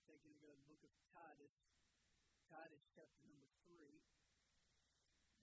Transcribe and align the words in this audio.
might 0.00 0.16
take 0.16 0.24
you 0.24 0.32
go 0.40 0.48
to 0.48 0.56
the 0.56 0.64
book 0.64 0.80
of 0.80 0.92
Titus, 1.12 1.52
Titus 2.48 2.80
chapter 2.96 3.20
number 3.28 3.52
3. 3.68 4.00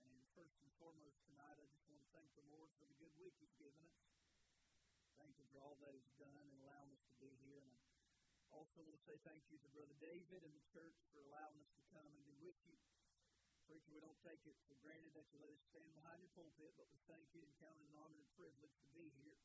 And 0.02 0.18
first 0.33 0.58
and 0.66 0.74
foremost 0.82 1.22
tonight, 1.30 1.62
I 1.62 1.69
just 1.69 1.85
want 1.85 2.01
to 2.01 2.10
thank 2.10 2.26
the 2.33 2.42
Lord 2.50 2.74
for 2.82 2.90
the 2.90 2.98
good 2.98 3.14
week 3.22 3.38
He's 3.38 3.54
given 3.62 3.85
us. 3.85 4.01
Thank 5.22 5.38
Him 5.38 5.46
for 5.54 5.62
all 5.62 5.78
that 5.85 5.93
He's 5.93 6.09
done 6.17 6.42
and 6.42 6.58
allowing 6.66 6.90
us 6.90 7.06
to 7.06 7.16
be 7.22 7.38
here. 7.46 7.62
And 7.62 7.78
I 8.50 8.57
also 8.57 8.82
want 8.82 8.98
to 8.98 9.04
say 9.05 9.21
thank 9.21 9.46
you 9.54 9.62
to 9.62 9.70
Brother 9.78 9.93
David 10.02 10.42
and 10.42 10.54
the 10.58 10.66
church 10.74 10.98
for 11.14 11.21
allowing 11.30 11.62
us 11.62 11.70
to 11.78 11.84
come 11.94 12.10
and 12.10 12.18
be 12.26 12.34
with 12.42 12.58
you. 12.66 12.82
Preacher, 13.70 13.94
we 13.94 14.02
don't 14.02 14.18
take 14.26 14.42
it 14.50 14.58
for 14.66 14.74
granted 14.82 15.14
that 15.14 15.30
you 15.30 15.38
let 15.38 15.54
us 15.54 15.62
stand 15.70 15.94
behind 15.94 16.18
your 16.26 16.34
pulpit, 16.34 16.74
but 16.82 16.89
we 16.89 16.98
thank 17.05 17.30
you 17.38 17.46
and 17.46 17.54
count 17.62 17.78
it 17.78 17.86
an 17.94 18.02
honor 18.02 18.18
and 18.18 18.30
privilege 18.34 18.74
to 18.82 18.89
be 18.89 19.14
here. 19.21 19.38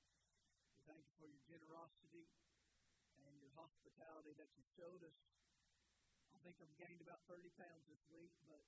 We 0.72 0.80
thank 0.88 1.04
you 1.04 1.12
for 1.20 1.28
your 1.28 1.44
generosity 1.44 2.32
your 3.52 3.68
hospitality 3.68 4.32
that 4.40 4.48
you 4.56 4.64
showed 4.80 5.04
us. 5.04 5.18
I 6.32 6.40
think 6.40 6.56
I've 6.64 6.72
gained 6.80 7.04
about 7.04 7.20
30 7.28 7.52
pounds 7.60 7.84
this 7.84 8.00
week, 8.08 8.32
but 8.48 8.64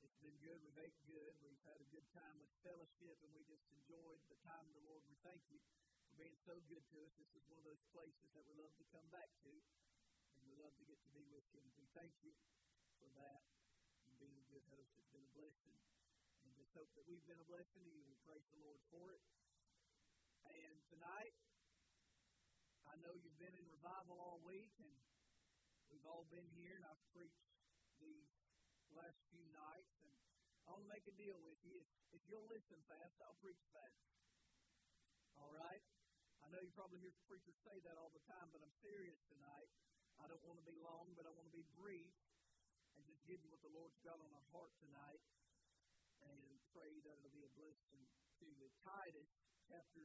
it's 0.00 0.16
been 0.24 0.32
good. 0.40 0.56
We've 0.64 0.80
ate 0.80 0.96
good. 1.04 1.36
We've 1.44 1.60
had 1.68 1.76
a 1.76 1.88
good 1.92 2.08
time 2.16 2.40
with 2.40 2.48
fellowship, 2.64 3.20
and 3.20 3.30
we 3.36 3.44
just 3.44 3.68
enjoyed 3.68 4.16
the 4.32 4.40
time 4.48 4.64
of 4.64 4.72
the 4.72 4.84
Lord. 4.88 5.04
We 5.12 5.20
thank 5.20 5.44
you 5.52 5.60
for 6.08 6.16
being 6.16 6.32
so 6.40 6.56
good 6.72 6.80
to 6.88 7.04
us. 7.04 7.12
This 7.20 7.28
is 7.36 7.44
one 7.52 7.60
of 7.60 7.68
those 7.68 7.84
places 7.92 8.32
that 8.32 8.48
we 8.48 8.56
love 8.56 8.72
to 8.80 8.86
come 8.96 9.04
back 9.12 9.28
to, 9.44 9.52
and 9.52 10.42
we 10.48 10.56
love 10.56 10.72
to 10.80 10.88
get 10.88 10.96
to 11.04 11.12
be 11.12 11.28
with 11.28 11.44
you. 11.52 11.60
And 11.60 11.76
we 11.76 11.84
thank 11.92 12.16
you 12.24 12.32
for 12.96 13.12
that 13.20 13.44
and 14.08 14.16
being 14.16 14.40
a 14.40 14.46
good 14.48 14.64
host. 14.72 14.88
It's 14.96 15.12
been 15.12 15.28
a 15.28 15.34
blessing. 15.36 15.76
And 16.48 16.56
just 16.56 16.72
hope 16.72 16.88
that 16.96 17.04
we've 17.04 17.24
been 17.28 17.38
a 17.38 17.46
blessing 17.46 17.84
to 17.84 17.92
you. 17.92 18.08
We 18.08 18.16
praise 18.24 18.48
the 18.56 18.60
Lord 18.64 18.80
for 18.88 19.12
it. 19.12 19.20
And 20.48 20.80
tonight, 20.88 21.36
I 22.90 22.94
know 22.98 23.12
you've 23.14 23.38
been 23.38 23.54
in 23.54 23.66
revival 23.70 24.18
all 24.18 24.38
week, 24.42 24.74
and 24.82 24.94
we've 25.90 26.06
all 26.06 26.26
been 26.32 26.46
here, 26.56 26.74
and 26.74 26.84
I've 26.86 27.04
preached 27.14 27.46
these 28.02 28.26
last 28.92 29.18
few 29.30 29.44
nights. 29.54 29.94
And 30.02 30.14
I 30.66 30.74
want 30.74 30.86
to 30.86 30.92
make 30.92 31.06
a 31.06 31.16
deal 31.18 31.38
with 31.42 31.58
you. 31.62 31.78
If, 31.78 31.88
if 32.18 32.22
you'll 32.26 32.48
listen 32.50 32.78
fast, 32.90 33.16
I'll 33.22 33.38
preach 33.38 33.62
fast. 33.70 34.02
All 35.38 35.52
right? 35.54 35.82
I 36.42 36.50
know 36.50 36.58
you 36.58 36.74
probably 36.74 36.98
hear 36.98 37.14
preachers 37.30 37.58
say 37.62 37.78
that 37.86 37.96
all 37.98 38.10
the 38.10 38.22
time, 38.26 38.50
but 38.50 38.60
I'm 38.62 38.74
serious 38.82 39.18
tonight. 39.30 39.70
I 40.18 40.26
don't 40.26 40.42
want 40.42 40.58
to 40.58 40.66
be 40.66 40.76
long, 40.82 41.14
but 41.14 41.26
I 41.26 41.32
want 41.34 41.46
to 41.48 41.54
be 41.54 41.66
brief 41.78 42.14
and 42.98 43.02
just 43.08 43.22
give 43.24 43.40
you 43.40 43.48
what 43.48 43.62
the 43.64 43.72
Lord's 43.72 43.98
got 44.04 44.20
on 44.20 44.30
our 44.30 44.48
heart 44.52 44.70
tonight 44.82 45.22
and 46.22 46.60
pray 46.76 46.92
that 47.06 47.14
it'll 47.18 47.34
be 47.34 47.46
a 47.46 47.52
blessing 47.56 48.02
to 48.38 48.46
you. 48.46 48.68
Titus 48.84 49.30
chapter 49.66 50.04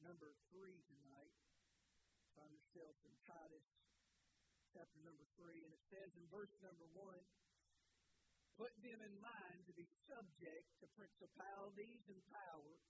number 0.00 0.32
3 0.54 0.72
tonight. 0.88 1.41
Find 2.36 2.52
yourself 2.52 2.96
in 3.04 3.14
Titus 3.28 3.66
chapter 4.72 5.00
number 5.04 5.26
3, 5.36 5.52
and 5.64 5.72
it 5.72 5.84
says 5.92 6.10
in 6.16 6.24
verse 6.32 6.52
number 6.64 6.86
1 6.96 7.04
Put 8.60 8.72
them 8.84 9.00
in 9.00 9.16
mind 9.20 9.60
to 9.68 9.74
be 9.76 9.88
subject 10.08 10.68
to 10.80 10.96
principalities 10.96 12.04
and 12.08 12.20
powers, 12.28 12.84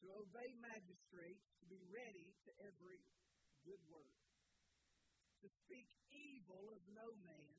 to 0.00 0.06
obey 0.16 0.52
magistrates, 0.60 1.44
to 1.60 1.66
be 1.68 1.80
ready 1.92 2.32
to 2.48 2.50
every 2.64 3.00
good 3.68 3.80
work, 3.88 4.16
to 5.44 5.48
speak 5.64 5.88
evil 6.08 6.72
of 6.72 6.80
no 6.92 7.08
man 7.24 7.54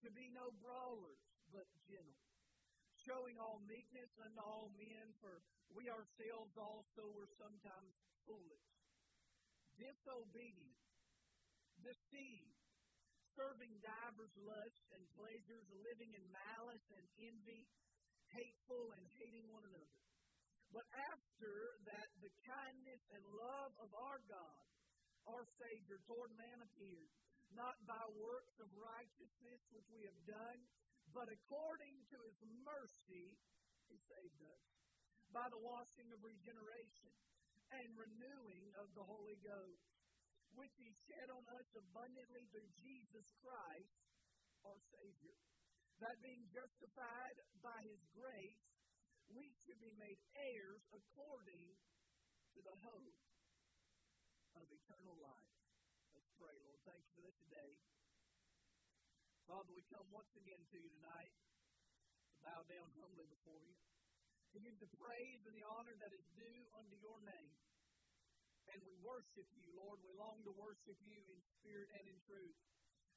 to 0.00 0.08
be 0.16 0.32
no 0.32 0.48
brawlers, 0.64 1.20
but 1.52 1.68
gentle, 1.84 2.32
showing 3.04 3.36
all 3.36 3.60
meekness 3.68 4.08
unto 4.24 4.40
all 4.40 4.72
men, 4.80 5.12
for 5.20 5.44
we 5.76 5.92
ourselves 5.92 6.56
also 6.56 7.04
were 7.12 7.28
sometimes 7.36 7.92
foolish, 8.24 8.69
disobedient, 9.80 10.76
deceived, 11.80 12.60
serving 13.32 13.72
divers 13.80 14.34
lusts 14.36 14.88
and 14.92 15.02
pleasures, 15.16 15.66
living 15.72 16.12
in 16.12 16.24
malice 16.28 16.88
and 16.92 17.06
envy, 17.16 17.64
hateful 18.28 18.92
and 19.00 19.04
hating 19.16 19.48
one 19.48 19.64
another. 19.64 19.98
But 20.70 20.86
after 20.92 21.54
that, 21.88 22.08
the 22.22 22.30
kindness 22.46 23.02
and 23.10 23.24
love 23.34 23.72
of 23.80 23.90
our 23.90 24.20
God, 24.28 24.64
our 25.26 25.44
Savior, 25.58 25.98
toward 26.06 26.30
man 26.36 26.62
appeared 26.62 27.10
not 27.50 27.74
by 27.82 28.04
works 28.14 28.54
of 28.62 28.70
righteousness 28.78 29.60
which 29.74 29.88
we 29.90 30.06
have 30.06 30.20
done, 30.22 30.60
but 31.10 31.26
according 31.26 31.98
to 32.14 32.16
his 32.22 32.38
mercy, 32.62 33.34
he 33.90 33.98
saved 34.06 34.42
us 34.46 34.64
by 35.34 35.46
the 35.50 35.58
washing 35.58 36.06
of 36.14 36.22
regeneration 36.22 37.10
and 37.78 37.88
renewing 37.94 38.66
of 38.80 38.90
the 38.94 39.04
Holy 39.06 39.38
Ghost, 39.44 39.86
which 40.56 40.74
he 40.78 40.90
shed 41.06 41.28
on 41.30 41.44
us 41.54 41.68
abundantly 41.78 42.44
through 42.50 42.70
Jesus 42.80 43.26
Christ, 43.38 43.94
our 44.66 44.80
Savior. 44.98 45.38
That 46.02 46.16
being 46.24 46.48
justified 46.50 47.36
by 47.60 47.78
his 47.84 48.00
grace, 48.16 48.64
we 49.30 49.46
should 49.62 49.78
be 49.78 49.92
made 50.00 50.18
heirs 50.34 50.82
according 50.90 51.76
to 52.56 52.58
the 52.64 52.76
hope 52.82 53.20
of 54.56 54.64
eternal 54.66 55.16
life 55.20 55.50
Let's 56.20 56.36
pray, 56.36 56.56
Lord. 56.66 56.80
Thank 56.84 57.00
you 57.00 57.12
for 57.16 57.22
this 57.22 57.38
today. 57.48 57.72
Father, 59.48 59.72
we 59.72 59.80
come 59.88 60.04
once 60.12 60.28
again 60.36 60.60
to 60.68 60.76
you 60.76 60.90
tonight 61.00 61.32
to 61.32 62.36
bow 62.44 62.60
down 62.68 62.92
humbly 62.98 63.24
before 63.30 63.56
you, 63.62 63.72
to 64.54 64.58
give 64.58 64.76
the 64.82 64.90
praise 64.98 65.42
and 65.46 65.54
the 65.54 65.66
honor 65.66 65.94
that 66.02 66.10
is 66.10 66.26
due 66.34 66.60
unto 66.74 66.96
your 66.98 67.18
name. 67.22 67.54
And 68.70 68.78
we 68.86 68.94
worship 69.02 69.46
you, 69.54 69.66
Lord. 69.74 69.98
We 70.02 70.14
long 70.14 70.38
to 70.46 70.54
worship 70.54 70.98
you 71.02 71.18
in 71.18 71.38
spirit 71.58 71.90
and 71.98 72.06
in 72.06 72.18
truth. 72.26 72.54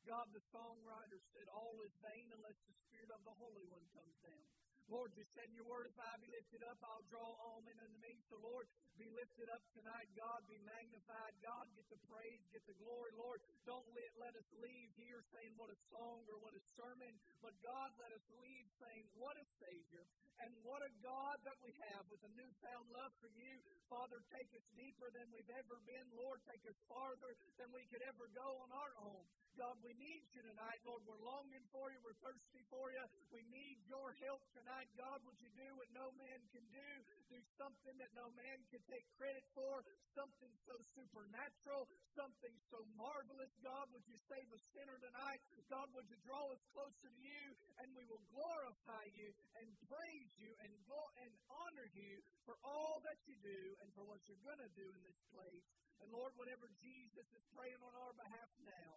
God, 0.04 0.28
the 0.36 0.44
songwriter 0.52 1.22
said, 1.32 1.48
All 1.54 1.80
is 1.86 1.94
vain 2.04 2.28
unless 2.36 2.60
the 2.68 2.76
Spirit 2.84 3.08
of 3.16 3.24
the 3.24 3.36
Holy 3.40 3.64
One 3.72 3.86
comes 3.96 4.18
down. 4.20 4.63
Lord, 4.92 5.16
said 5.16 5.48
in 5.48 5.56
your 5.56 5.68
word, 5.68 5.88
if 5.88 5.98
I 5.98 6.12
be 6.20 6.30
lifted 6.30 6.62
up, 6.68 6.78
I'll 6.84 7.06
draw 7.08 7.26
all 7.48 7.64
men 7.64 7.78
unto 7.80 8.00
me. 8.04 8.14
So, 8.28 8.36
Lord, 8.44 8.68
be 9.00 9.08
lifted 9.16 9.48
up 9.50 9.64
tonight. 9.74 10.08
God, 10.14 10.44
be 10.46 10.60
magnified. 10.62 11.34
God, 11.42 11.66
get 11.74 11.88
the 11.90 12.00
praise, 12.12 12.42
get 12.52 12.62
the 12.68 12.78
glory. 12.78 13.12
Lord, 13.18 13.40
don't 13.66 13.88
let, 13.96 14.12
let 14.20 14.34
us 14.36 14.50
leave 14.60 14.92
here 15.00 15.24
saying 15.34 15.56
what 15.56 15.72
a 15.72 15.80
song 15.90 16.22
or 16.30 16.38
what 16.44 16.54
a 16.54 16.64
sermon, 16.78 17.14
but 17.42 17.56
God, 17.64 17.90
let 17.98 18.12
us 18.12 18.26
leave 18.44 18.68
saying 18.78 19.06
what 19.18 19.34
a 19.40 19.46
Savior 19.64 20.04
and 20.44 20.52
what 20.66 20.82
a 20.84 20.92
God 21.02 21.38
that 21.46 21.58
we 21.64 21.72
have 21.94 22.04
with 22.10 22.22
a 22.26 22.32
newfound 22.36 22.86
love 22.92 23.14
for 23.22 23.32
you. 23.38 23.54
Father, 23.88 24.20
take 24.34 24.50
us 24.58 24.66
deeper 24.74 25.10
than 25.14 25.26
we've 25.30 25.54
ever 25.54 25.78
been. 25.86 26.08
Lord, 26.18 26.42
take 26.50 26.64
us 26.66 26.78
farther 26.90 27.32
than 27.58 27.70
we 27.72 27.86
could 27.90 28.02
ever 28.04 28.26
go 28.34 28.48
on 28.66 28.70
our 28.74 28.94
own. 29.00 29.24
God, 29.54 29.78
we 29.86 29.94
need 30.02 30.26
you 30.34 30.42
tonight. 30.42 30.82
Lord, 30.82 31.06
we're 31.06 31.22
longing 31.22 31.62
for 31.70 31.94
you. 31.94 31.98
We're 32.02 32.18
thirsty 32.26 32.66
for 32.74 32.90
you. 32.90 33.06
We 33.30 33.46
need 33.54 33.78
your 33.86 34.10
help 34.26 34.42
tonight. 34.58 34.90
God, 34.98 35.22
would 35.30 35.38
you 35.38 35.52
do 35.54 35.70
what 35.78 35.90
no 35.94 36.10
man 36.18 36.40
can 36.50 36.66
do? 36.74 36.90
Do 37.30 37.38
something 37.58 37.96
that 38.02 38.10
no 38.18 38.34
man 38.34 38.58
can 38.74 38.82
take 38.90 39.06
credit 39.14 39.46
for. 39.54 39.86
Something 40.18 40.50
so 40.66 40.74
supernatural. 40.98 41.86
Something 42.18 42.56
so 42.74 42.82
marvelous. 42.98 43.54
God, 43.62 43.86
would 43.94 44.06
you 44.10 44.18
save 44.26 44.50
a 44.50 44.60
sinner 44.74 44.98
tonight? 44.98 45.42
God, 45.70 45.86
would 45.94 46.10
you 46.10 46.18
draw 46.26 46.50
us 46.50 46.62
closer 46.74 47.10
to 47.10 47.22
you? 47.22 47.44
And 47.78 47.94
we 47.94 48.06
will 48.10 48.22
glorify 48.34 49.06
you 49.14 49.30
and 49.62 49.70
praise 49.86 50.34
you 50.42 50.50
and, 50.66 50.72
go 50.90 51.02
and 51.24 51.32
honor 51.48 51.88
you 51.94 52.20
for 52.44 52.58
all 52.66 53.00
that 53.06 53.18
you 53.30 53.38
do 53.40 53.62
and 53.82 53.90
for 53.94 54.04
what 54.04 54.20
you're 54.26 54.42
going 54.44 54.60
to 54.60 54.74
do 54.74 54.84
in 54.84 55.02
this 55.06 55.20
place. 55.30 55.66
And 56.02 56.12
Lord, 56.12 56.34
whatever 56.36 56.68
Jesus 56.82 57.28
is 57.32 57.44
praying 57.56 57.80
on 57.80 57.94
our 57.96 58.14
behalf 58.18 58.52
now, 58.66 58.94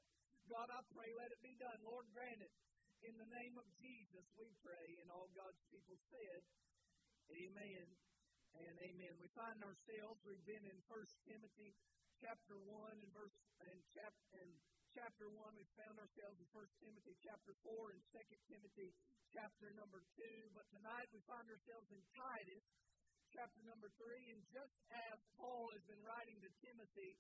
God, 0.47 0.69
I 0.71 0.81
pray, 0.95 1.11
let 1.19 1.35
it 1.35 1.43
be 1.43 1.55
done. 1.59 1.79
Lord, 1.83 2.07
grant 2.15 2.41
it. 2.43 2.55
In 3.05 3.15
the 3.19 3.29
name 3.29 3.55
of 3.59 3.67
Jesus, 3.77 4.27
we 4.39 4.49
pray. 4.63 4.89
And 5.03 5.11
all 5.11 5.29
God's 5.35 5.61
people 5.69 5.99
said, 6.11 6.41
Amen 7.31 7.87
and 8.55 8.75
amen. 8.79 9.15
We 9.19 9.29
find 9.35 9.59
ourselves, 9.61 10.23
we've 10.23 10.47
been 10.47 10.65
in 10.65 10.79
1 10.87 11.29
Timothy 11.29 11.75
chapter 12.23 12.57
1 12.57 13.03
and 13.03 13.13
verse 13.13 13.35
and 13.67 13.79
chapter 13.93 14.25
and 14.41 14.53
chapter 14.97 15.29
1, 15.29 15.37
we 15.61 15.69
found 15.77 16.01
ourselves 16.01 16.41
in 16.41 16.49
1 16.57 16.81
Timothy 16.81 17.13
chapter 17.21 17.53
4 17.69 17.93
and 17.93 18.01
2 18.17 18.49
Timothy 18.49 18.97
chapter 19.29 19.69
number 19.77 20.01
2. 20.17 20.57
But 20.57 20.65
tonight 20.73 21.13
we 21.13 21.21
find 21.29 21.45
ourselves 21.53 21.93
in 21.93 22.01
Titus 22.17 22.65
chapter 23.37 23.61
number 23.69 23.93
3. 24.01 24.09
And 24.33 24.41
just 24.57 24.73
as 24.89 25.21
Paul 25.37 25.69
has 25.77 25.85
been 25.85 26.01
writing 26.01 26.41
to 26.41 26.51
Timothy 26.65 27.13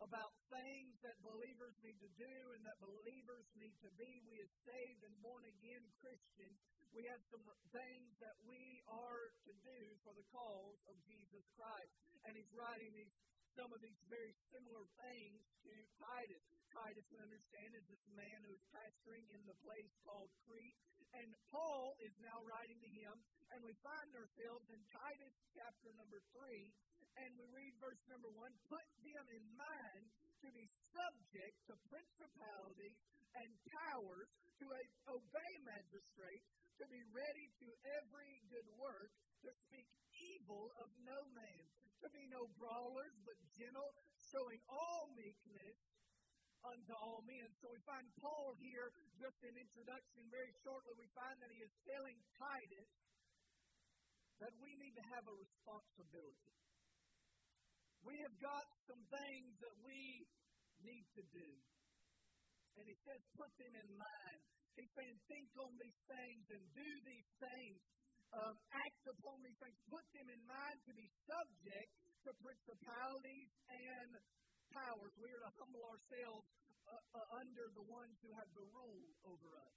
about 0.00 0.32
things 0.48 0.94
that 1.04 1.16
believers 1.20 1.76
need 1.84 1.98
to 2.00 2.10
do 2.16 2.34
and 2.56 2.62
that 2.64 2.78
believers 2.80 3.46
need 3.58 3.76
to 3.84 3.90
be. 3.98 4.10
We 4.24 4.40
as 4.40 4.52
saved 4.64 5.02
and 5.04 5.14
born 5.20 5.44
again 5.44 5.84
Christians, 6.00 6.56
we 6.92 7.04
have 7.08 7.22
some 7.28 7.44
things 7.72 8.10
that 8.20 8.36
we 8.44 8.80
are 8.88 9.32
to 9.48 9.52
do 9.64 9.80
for 10.04 10.12
the 10.16 10.26
cause 10.32 10.80
of 10.88 10.96
Jesus 11.04 11.44
Christ. 11.56 11.92
And 12.24 12.36
he's 12.36 12.52
writing 12.56 12.92
these 12.94 13.16
some 13.52 13.68
of 13.68 13.84
these 13.84 14.00
very 14.08 14.32
similar 14.48 14.84
things 14.96 15.44
to 15.60 15.72
Titus. 16.00 16.44
Titus, 16.72 17.04
we 17.12 17.20
understand, 17.20 17.76
is 17.76 17.84
this 17.84 18.06
man 18.16 18.38
who's 18.48 18.64
pastoring 18.72 19.28
in 19.28 19.44
the 19.44 19.56
place 19.60 19.92
called 20.08 20.32
Crete. 20.48 20.80
And 21.12 21.28
Paul 21.52 21.92
is 22.00 22.16
now 22.24 22.40
writing 22.48 22.80
to 22.80 22.90
him, 22.96 23.12
and 23.52 23.60
we 23.60 23.76
find 23.84 24.08
ourselves 24.16 24.64
in 24.72 24.80
Titus 24.88 25.36
chapter 25.52 25.92
number 26.00 26.16
3, 26.32 26.72
and 27.20 27.30
we 27.36 27.46
read 27.52 27.74
verse 27.82 28.00
number 28.08 28.30
one 28.32 28.52
put 28.72 28.84
them 29.04 29.26
in 29.32 29.44
mind 29.58 30.04
to 30.42 30.48
be 30.50 30.66
subject 30.90 31.54
to 31.70 31.74
principalities 31.86 32.98
and 33.38 33.50
powers, 33.70 34.28
to 34.60 34.66
obey 35.08 35.52
magistrates, 35.64 36.48
to 36.80 36.84
be 36.90 37.00
ready 37.14 37.46
to 37.62 37.68
every 38.02 38.42
good 38.50 38.66
work, 38.76 39.10
to 39.46 39.50
speak 39.54 39.86
evil 40.18 40.74
of 40.82 40.90
no 41.06 41.18
man, 41.32 41.64
to 42.02 42.08
be 42.10 42.26
no 42.28 42.50
brawlers, 42.58 43.14
but 43.22 43.38
gentle, 43.54 43.94
showing 44.18 44.60
all 44.66 45.08
meekness 45.14 45.78
unto 46.66 46.94
all 46.98 47.22
men. 47.26 47.46
So 47.62 47.70
we 47.70 47.80
find 47.86 48.06
Paul 48.18 48.54
here, 48.58 48.90
just 49.18 49.38
in 49.46 49.54
introduction, 49.54 50.26
very 50.30 50.50
shortly, 50.62 50.94
we 50.98 51.10
find 51.14 51.38
that 51.42 51.50
he 51.50 51.62
is 51.62 51.74
telling 51.86 52.18
Titus 52.38 52.90
that 54.42 54.54
we 54.58 54.74
need 54.78 54.94
to 54.98 55.04
have 55.14 55.26
a 55.30 55.34
responsibility. 55.38 56.54
We 58.02 58.18
have 58.26 58.36
got 58.42 58.66
some 58.90 59.02
things 59.06 59.50
that 59.62 59.76
we 59.86 60.26
need 60.82 61.06
to 61.18 61.22
do. 61.30 61.50
And 62.78 62.84
he 62.88 62.96
says, 63.06 63.20
put 63.38 63.52
them 63.60 63.74
in 63.78 63.90
mind. 63.94 64.38
He's 64.74 64.90
saying, 64.96 65.16
think 65.28 65.48
on 65.60 65.72
these 65.76 66.00
things 66.08 66.44
and 66.50 66.62
do 66.72 66.90
these 67.04 67.30
things. 67.38 67.78
Um, 68.32 68.56
act 68.72 69.04
upon 69.12 69.44
these 69.44 69.60
things. 69.60 69.76
Put 69.92 70.08
them 70.16 70.28
in 70.32 70.42
mind 70.48 70.80
to 70.88 70.92
be 70.96 71.04
subject 71.28 71.92
to 72.24 72.32
principalities 72.40 73.52
and 73.68 74.10
powers. 74.72 75.12
We 75.20 75.28
are 75.28 75.42
to 75.44 75.52
humble 75.60 75.84
ourselves 75.84 76.48
uh, 76.88 76.96
uh, 76.96 77.40
under 77.44 77.68
the 77.76 77.84
ones 77.92 78.16
who 78.24 78.32
have 78.40 78.48
the 78.56 78.64
rule 78.72 79.04
over 79.28 79.52
us. 79.60 79.76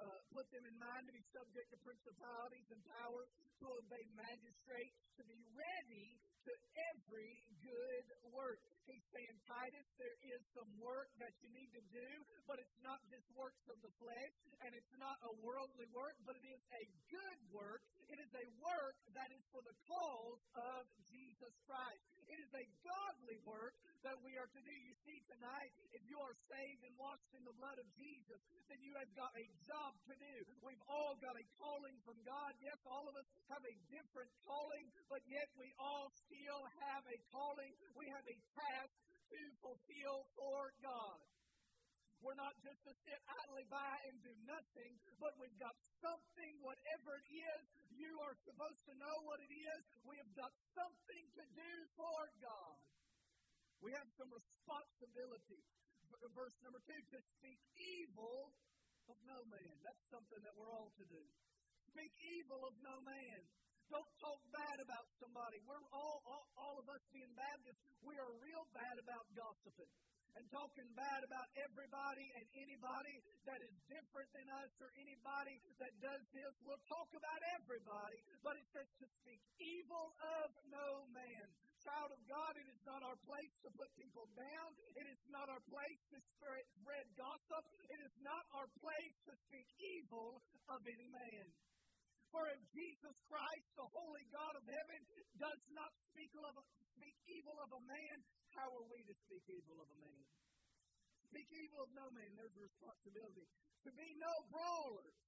Uh, 0.00 0.16
put 0.32 0.48
them 0.48 0.64
in 0.64 0.76
mind 0.80 1.04
to 1.04 1.12
be 1.12 1.20
subject 1.28 1.68
to 1.68 1.76
principalities 1.84 2.64
and 2.72 2.80
powers, 2.96 3.28
to 3.60 3.68
obey 3.68 4.00
magistrates, 4.16 4.96
to 5.20 5.22
be 5.28 5.36
ready 5.52 6.16
to 6.48 6.52
every 6.88 7.36
good 7.60 8.06
work. 8.32 8.56
He's 8.88 9.04
saying, 9.12 9.36
Titus, 9.44 9.84
there 10.00 10.16
is 10.32 10.40
some 10.56 10.70
work 10.80 11.12
that 11.20 11.36
you 11.44 11.52
need 11.52 11.68
to 11.76 11.84
do, 11.92 12.08
but 12.48 12.56
it's 12.56 12.80
not 12.80 12.96
just 13.12 13.28
works 13.36 13.60
of 13.68 13.76
the 13.84 13.92
flesh, 14.00 14.34
and 14.64 14.72
it's 14.72 14.94
not 14.96 15.20
a 15.20 15.32
worldly 15.44 15.86
work, 15.92 16.16
but 16.24 16.32
it 16.40 16.46
is 16.48 16.64
a 16.72 16.84
good 17.12 17.40
work. 17.52 17.84
It 18.08 18.18
is 18.18 18.32
a 18.32 18.46
work 18.64 18.96
that 19.12 19.28
is 19.36 19.44
for 19.52 19.60
the 19.62 19.76
cause 19.84 20.42
of 20.56 20.82
Jesus 21.12 21.54
Christ. 21.68 22.02
It 22.26 22.40
is 22.40 22.50
a 22.56 22.64
godly 22.82 23.38
work 23.44 23.76
that 24.04 24.16
we 24.24 24.32
are 24.40 24.48
to 24.48 24.62
do. 24.64 24.72
You 24.72 24.94
see, 25.04 25.18
tonight, 25.28 25.72
if 25.92 26.02
you 26.08 26.16
are 26.20 26.36
saved 26.48 26.82
and 26.88 26.94
washed 26.96 27.32
in 27.36 27.44
the 27.44 27.56
blood 27.60 27.76
of 27.76 27.88
Jesus, 27.96 28.40
then 28.68 28.80
you 28.80 28.96
have 28.96 29.12
got 29.12 29.32
a 29.36 29.46
job 29.68 29.92
to 30.08 30.14
do. 30.16 30.36
We've 30.64 30.84
all 30.88 31.16
got 31.20 31.36
a 31.36 31.44
calling 31.60 31.96
from 32.04 32.16
God. 32.24 32.52
Yes, 32.64 32.80
all 32.88 33.04
of 33.04 33.14
us 33.16 33.28
have 33.52 33.64
a 33.64 33.74
different 33.92 34.32
calling, 34.48 34.86
but 35.12 35.20
yet 35.28 35.48
we 35.60 35.68
all 35.76 36.08
still 36.16 36.62
have 36.88 37.04
a 37.04 37.18
calling. 37.28 37.72
We 37.96 38.08
have 38.08 38.24
a 38.24 38.36
task 38.56 38.94
to 39.30 39.40
fulfill 39.60 40.24
for 40.34 40.72
God. 40.80 41.20
We're 42.20 42.36
not 42.36 42.52
just 42.60 42.80
to 42.84 42.92
sit 43.08 43.20
idly 43.24 43.64
by 43.72 43.96
and 44.12 44.16
do 44.20 44.34
nothing, 44.44 44.92
but 45.16 45.32
we've 45.40 45.56
got 45.56 45.72
something, 46.04 46.52
whatever 46.60 47.16
it 47.16 47.28
is, 47.32 47.62
you 47.96 48.12
are 48.20 48.36
supposed 48.44 48.84
to 48.92 48.94
know 49.00 49.16
what 49.24 49.40
it 49.40 49.48
is. 49.48 49.80
We 50.04 50.20
have 50.20 50.32
got 50.36 50.52
something 50.76 51.24
to 51.40 51.44
do 51.56 51.72
for 51.96 52.20
God. 52.44 52.76
We 53.80 53.96
have 53.96 54.08
some 54.20 54.28
responsibility. 54.28 55.60
Verse 56.36 56.56
number 56.60 56.80
two, 56.84 57.00
to 57.16 57.18
speak 57.40 57.60
evil 57.80 58.52
of 59.08 59.16
no 59.24 59.40
man. 59.48 59.74
That's 59.80 60.04
something 60.12 60.40
that 60.44 60.54
we're 60.54 60.68
all 60.68 60.92
to 61.00 61.04
do. 61.08 61.22
Speak 61.88 62.12
evil 62.38 62.60
of 62.68 62.74
no 62.84 63.00
man. 63.02 63.40
Don't 63.88 64.12
talk 64.22 64.38
bad 64.54 64.78
about 64.78 65.06
somebody. 65.18 65.58
We're 65.66 65.82
all, 65.90 66.22
all, 66.22 66.46
all 66.54 66.76
of 66.78 66.86
us 66.86 67.02
being 67.10 67.32
Baptists, 67.34 67.82
we 68.06 68.14
are 68.20 68.30
real 68.38 68.62
bad 68.70 68.96
about 69.02 69.26
gossiping 69.34 69.90
and 70.38 70.46
talking 70.54 70.86
bad 70.94 71.26
about 71.26 71.48
everybody 71.58 72.26
and 72.38 72.46
anybody 72.54 73.16
that 73.50 73.58
is 73.66 73.74
different 73.90 74.30
than 74.30 74.46
us 74.62 74.70
or 74.78 74.94
anybody 74.94 75.58
that 75.82 75.90
does 75.98 76.22
this. 76.30 76.52
We'll 76.62 76.84
talk 76.86 77.10
about 77.18 77.40
everybody, 77.58 78.18
but 78.46 78.54
it 78.54 78.66
says 78.70 78.86
to 79.02 79.06
speak 79.24 79.42
evil 79.58 80.14
of 80.22 80.54
no 80.70 81.02
man 81.10 81.46
child 81.84 82.10
of 82.12 82.20
God, 82.28 82.52
it 82.60 82.68
is 82.68 82.80
not 82.84 83.00
our 83.04 83.18
place 83.24 83.54
to 83.64 83.70
put 83.72 83.88
people 83.96 84.28
down. 84.36 84.68
It 84.96 85.06
is 85.08 85.22
not 85.32 85.48
our 85.48 85.62
place 85.68 86.02
to 86.12 86.18
spread 86.36 87.06
gossip. 87.16 87.64
It 87.88 88.00
is 88.04 88.14
not 88.20 88.44
our 88.56 88.68
place 88.80 89.16
to 89.28 89.34
speak 89.48 89.68
evil 89.80 90.40
of 90.68 90.80
any 90.84 91.08
man. 91.08 91.46
For 92.30 92.46
if 92.46 92.60
Jesus 92.70 93.16
Christ, 93.26 93.68
the 93.74 93.88
holy 93.90 94.22
God 94.30 94.54
of 94.54 94.62
heaven, 94.62 95.00
does 95.34 95.62
not 95.74 95.90
speak, 96.14 96.30
of, 96.38 96.54
speak 96.94 97.16
evil 97.26 97.58
of 97.58 97.70
a 97.74 97.82
man, 97.82 98.16
how 98.54 98.70
are 98.70 98.86
we 98.86 99.02
to 99.02 99.14
speak 99.26 99.42
evil 99.50 99.82
of 99.82 99.88
a 99.90 99.98
man? 99.98 100.22
Speak 101.26 101.48
evil 101.50 101.82
of 101.82 101.90
no 101.90 102.06
man, 102.14 102.30
there's 102.38 102.54
a 102.54 102.62
responsibility. 102.62 103.46
To 103.86 103.90
be 103.98 104.08
no 104.18 104.34
brawlers. 104.50 105.18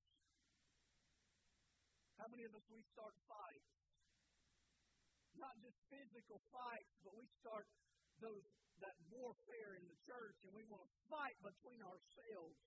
How 2.23 2.31
many 2.31 2.47
of 2.47 2.55
us 2.55 2.67
we 2.71 2.83
start 2.95 3.15
fights? 3.27 3.82
Not 5.39 5.55
just 5.61 5.77
physical 5.89 6.41
fights, 6.53 6.93
but 7.05 7.17
we 7.17 7.27
start 7.41 7.67
those 8.21 8.45
that 8.83 8.99
warfare 9.15 9.79
in 9.79 9.85
the 9.87 9.99
church 10.09 10.39
and 10.43 10.53
we 10.59 10.67
want 10.67 10.83
to 10.83 10.91
fight 11.07 11.39
between 11.39 11.79
ourselves 11.87 12.59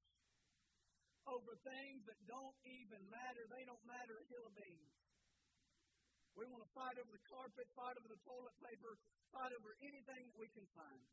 over 1.27 1.57
things 1.65 2.05
that 2.07 2.19
don't 2.29 2.55
even 2.63 3.01
matter. 3.11 3.43
They 3.51 3.65
don't 3.67 3.81
matter 3.83 4.15
a 4.15 4.25
hill 4.31 4.45
of 4.47 4.53
beans. 4.55 4.95
We 6.39 6.47
want 6.51 6.63
to 6.63 6.71
fight 6.75 6.95
over 6.99 7.11
the 7.11 7.25
carpet, 7.31 7.67
fight 7.75 7.95
over 7.95 8.11
the 8.11 8.21
toilet 8.27 8.55
paper, 8.59 8.99
fight 9.31 9.51
over 9.55 9.71
anything 9.83 10.31
we 10.35 10.51
can 10.51 10.67
find. 10.75 11.03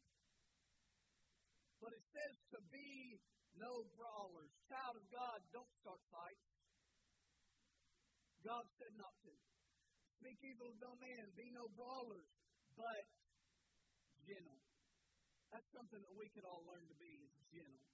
But 1.78 1.94
it 1.94 2.04
says 2.14 2.34
to 2.54 2.60
be 2.70 3.18
no 3.58 3.86
brawlers. 3.98 4.50
Child 4.70 4.98
of 4.98 5.06
God, 5.10 5.38
don't 5.54 5.72
start 5.82 6.02
fights. 6.10 6.46
God 8.42 8.66
said 8.78 8.94
not 8.98 9.14
to. 9.26 9.51
Speak 10.22 10.38
evil 10.46 10.70
of 10.70 10.78
no 10.78 10.94
man. 11.02 11.26
Be 11.34 11.50
no 11.50 11.66
brawlers, 11.74 12.30
but 12.78 13.02
gentle. 14.22 14.62
That's 15.50 15.66
something 15.74 15.98
that 15.98 16.14
we 16.14 16.30
could 16.30 16.46
all 16.46 16.62
learn 16.62 16.86
to 16.86 16.94
be 16.94 17.10
is 17.26 17.34
gentle. 17.50 17.90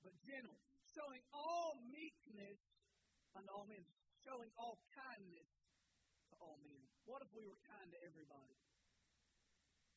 But 0.00 0.16
gentle, 0.24 0.56
showing 0.96 1.20
all 1.36 1.76
meekness 1.92 2.56
unto 3.36 3.52
all 3.52 3.68
men, 3.68 3.84
showing 4.24 4.48
all 4.56 4.80
kindness 4.96 5.52
to 6.32 6.34
all 6.40 6.56
men. 6.64 6.80
What 7.04 7.20
if 7.20 7.28
we 7.36 7.44
were 7.44 7.60
kind 7.68 7.92
to 7.92 8.00
everybody? 8.08 8.56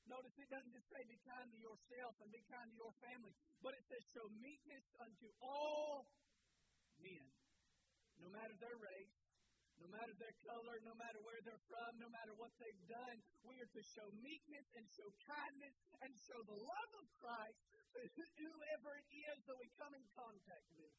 Notice 0.04 0.36
it 0.36 0.52
doesn't 0.52 0.76
just 0.76 0.92
say 0.92 1.00
be 1.08 1.16
kind 1.24 1.48
to 1.48 1.60
yourself 1.64 2.20
and 2.20 2.28
be 2.28 2.44
kind 2.52 2.68
to 2.68 2.76
your 2.76 2.92
family, 3.00 3.32
but 3.64 3.72
it 3.72 3.88
says 3.88 4.04
show 4.12 4.28
meekness 4.44 4.84
unto 5.00 5.32
all 5.40 6.12
men, 7.00 7.24
no 8.20 8.28
matter 8.36 8.52
their 8.60 8.76
race, 8.76 9.21
no 9.82 9.90
matter 9.90 10.14
their 10.22 10.38
color, 10.46 10.78
no 10.86 10.94
matter 10.94 11.18
where 11.26 11.42
they're 11.42 11.66
from, 11.66 11.98
no 11.98 12.10
matter 12.14 12.38
what 12.38 12.54
they've 12.62 12.86
done, 12.86 13.18
we 13.42 13.58
are 13.58 13.72
to 13.74 13.84
show 13.98 14.06
meekness 14.22 14.70
and 14.78 14.86
show 14.94 15.10
kindness 15.26 15.74
and 16.06 16.14
show 16.30 16.38
the 16.46 16.60
love 16.62 16.92
of 17.02 17.06
Christ 17.18 17.58
to 17.98 18.02
whoever 18.06 18.94
it 19.02 19.08
is 19.10 19.38
that 19.50 19.58
we 19.58 19.68
come 19.82 19.98
in 19.98 20.06
contact 20.14 20.70
with. 20.78 20.94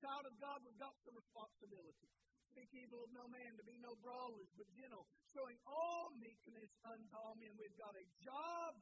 Child 0.00 0.24
of 0.32 0.34
God, 0.40 0.64
we've 0.64 0.80
got 0.80 0.96
some 1.04 1.12
responsibility. 1.12 2.08
Speak 2.50 2.72
evil 2.72 3.04
of 3.04 3.12
no 3.12 3.28
man, 3.28 3.54
to 3.60 3.64
be 3.68 3.78
no 3.78 3.94
brawlers, 4.00 4.48
but 4.56 4.66
gentle, 4.74 5.06
showing 5.30 5.60
all 5.68 6.10
meekness 6.18 6.72
unto 6.82 7.14
all 7.14 7.36
men. 7.38 7.52
We've 7.60 7.76
got 7.78 7.94
a 7.94 8.06
job 8.24 8.74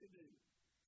to 0.00 0.06
do, 0.08 0.24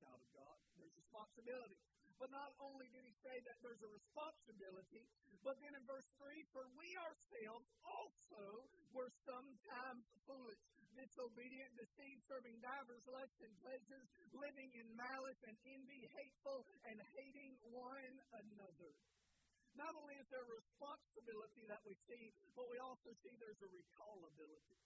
child 0.01 0.23
of 0.23 0.31
God. 0.33 0.57
There's 0.79 0.97
responsibility. 0.97 1.77
But 2.23 2.31
not 2.31 2.55
only 2.63 2.87
did 2.95 3.03
he 3.03 3.11
say 3.19 3.35
that 3.51 3.59
there's 3.67 3.83
a 3.83 3.91
responsibility, 3.91 5.11
but 5.43 5.59
then 5.59 5.75
in 5.75 5.83
verse 5.91 6.07
3, 6.23 6.31
for 6.55 6.63
we 6.79 6.87
ourselves 7.03 7.67
also 7.83 8.63
were 8.95 9.11
sometimes 9.27 10.07
foolish, 10.23 10.63
disobedient, 10.95 11.75
deceived, 11.75 12.23
serving 12.31 12.63
divers 12.63 13.03
lusts 13.11 13.43
and 13.43 13.51
pleasures, 13.59 14.07
living 14.39 14.71
in 14.71 14.87
malice 14.95 15.43
and 15.51 15.59
envy, 15.67 16.07
hateful, 16.15 16.63
and 16.87 17.03
hating 17.19 17.59
one 17.75 18.15
another. 18.39 18.95
Not 19.75 19.91
only 19.99 20.15
is 20.15 20.31
there 20.31 20.47
a 20.47 20.59
responsibility 20.63 21.67
that 21.67 21.83
we 21.83 21.99
see, 22.07 22.31
but 22.55 22.71
we 22.71 22.79
also 22.79 23.11
see 23.27 23.35
there's 23.43 23.67
a 23.67 23.71
recallability. 23.75 24.79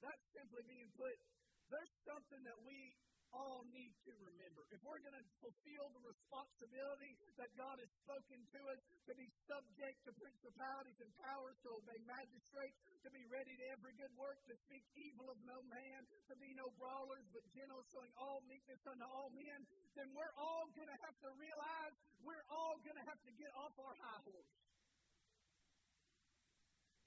That's 0.00 0.24
simply 0.32 0.64
being 0.72 0.88
put, 0.96 1.20
there's 1.68 1.92
something 2.08 2.40
that 2.48 2.56
we 2.64 2.96
all 3.32 3.64
need 3.72 3.92
to 4.04 4.12
remember. 4.20 4.64
If 4.72 4.80
we're 4.84 5.00
going 5.00 5.16
to 5.16 5.26
fulfill 5.40 5.88
the 5.96 6.04
responsibility 6.04 7.16
that 7.40 7.52
God 7.56 7.80
has 7.80 7.90
spoken 8.04 8.40
to 8.56 8.60
us 8.72 8.80
to 9.08 9.12
be 9.16 9.28
subject 9.48 9.96
to 10.04 10.10
principalities 10.16 11.00
and 11.00 11.10
powers, 11.24 11.56
to 11.64 11.76
obey 11.80 11.98
magistrates, 12.04 12.76
to 13.04 13.08
be 13.10 13.24
ready 13.28 13.56
to 13.56 13.66
every 13.72 13.96
good 13.96 14.12
work, 14.16 14.36
to 14.48 14.54
speak 14.68 14.84
evil 14.96 15.32
of 15.32 15.38
no 15.48 15.58
man, 15.68 16.04
to 16.28 16.34
be 16.38 16.52
no 16.54 16.68
brawlers, 16.76 17.24
but 17.32 17.44
gentle, 17.56 17.82
showing 17.92 18.12
all 18.20 18.44
meekness 18.48 18.80
unto 18.84 19.04
all 19.08 19.32
men, 19.32 19.60
then 19.96 20.08
we're 20.12 20.34
all 20.36 20.68
going 20.76 20.88
to 20.88 21.00
have 21.04 21.16
to 21.24 21.30
realize 21.36 21.94
we're 22.22 22.46
all 22.52 22.76
going 22.84 22.96
to 22.96 23.06
have 23.08 23.20
to 23.24 23.32
get 23.36 23.50
off 23.58 23.74
our 23.80 23.96
high 23.98 24.22
horse 24.28 24.52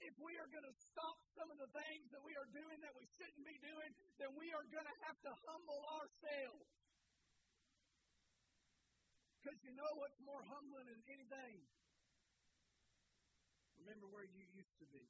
if 0.06 0.14
we 0.22 0.38
are 0.38 0.46
going 0.54 0.62
to 0.62 0.76
stop 0.94 1.18
some 1.34 1.50
of 1.50 1.58
the 1.58 1.66
things 1.74 2.06
that 2.14 2.22
we 2.22 2.38
are 2.38 2.46
doing 2.54 2.78
that 2.86 2.94
we 2.94 3.06
shouldn't 3.18 3.42
be 3.42 3.58
doing, 3.58 3.90
then 4.22 4.30
we 4.38 4.54
are 4.54 4.62
going 4.70 4.86
to 4.86 4.96
have 5.10 5.18
to 5.26 5.32
humble 5.50 5.82
ourselves. 5.98 6.70
Because 9.42 9.58
you 9.66 9.74
know 9.74 9.90
what's 9.98 10.18
more 10.22 10.42
humbling 10.46 10.86
than 10.86 11.02
anything? 11.10 11.58
Remember 13.82 14.06
where 14.10 14.26
you 14.26 14.46
used 14.54 14.74
to 14.78 14.86
be. 14.94 15.06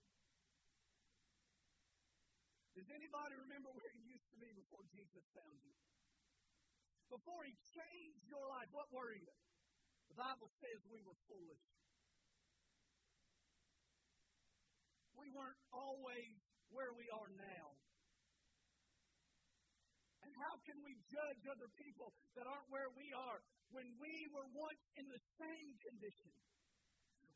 Does 2.77 2.89
anybody 2.93 3.37
remember 3.41 3.73
where 3.73 3.93
you 3.97 4.05
used 4.05 4.29
to 4.33 4.39
be 4.41 4.53
before 4.53 4.85
Jesus 4.93 5.25
found 5.33 5.57
you? 5.65 5.73
Before 7.09 7.41
he 7.45 7.57
changed 7.73 8.25
your 8.29 8.45
life, 8.49 8.69
what 8.73 8.89
were 8.93 9.17
you? 9.17 9.33
The 10.13 10.17
Bible 10.21 10.53
says 10.61 10.85
we 10.93 11.01
were 11.01 11.17
foolish. 11.29 11.76
We 15.17 15.33
weren't 15.33 15.61
always 15.73 16.37
where 16.71 16.93
we 16.93 17.07
are 17.09 17.31
now. 17.37 17.67
And 20.27 20.33
how 20.43 20.59
can 20.67 20.79
we 20.83 20.99
judge 21.07 21.43
other 21.47 21.71
people 21.79 22.11
that 22.35 22.51
aren't 22.51 22.69
where 22.69 22.91
we 22.99 23.09
are 23.15 23.39
when 23.71 23.87
we 24.03 24.15
were 24.35 24.49
once 24.53 24.85
in 24.99 25.07
the 25.07 25.23
same 25.39 25.71
condition? 25.87 26.35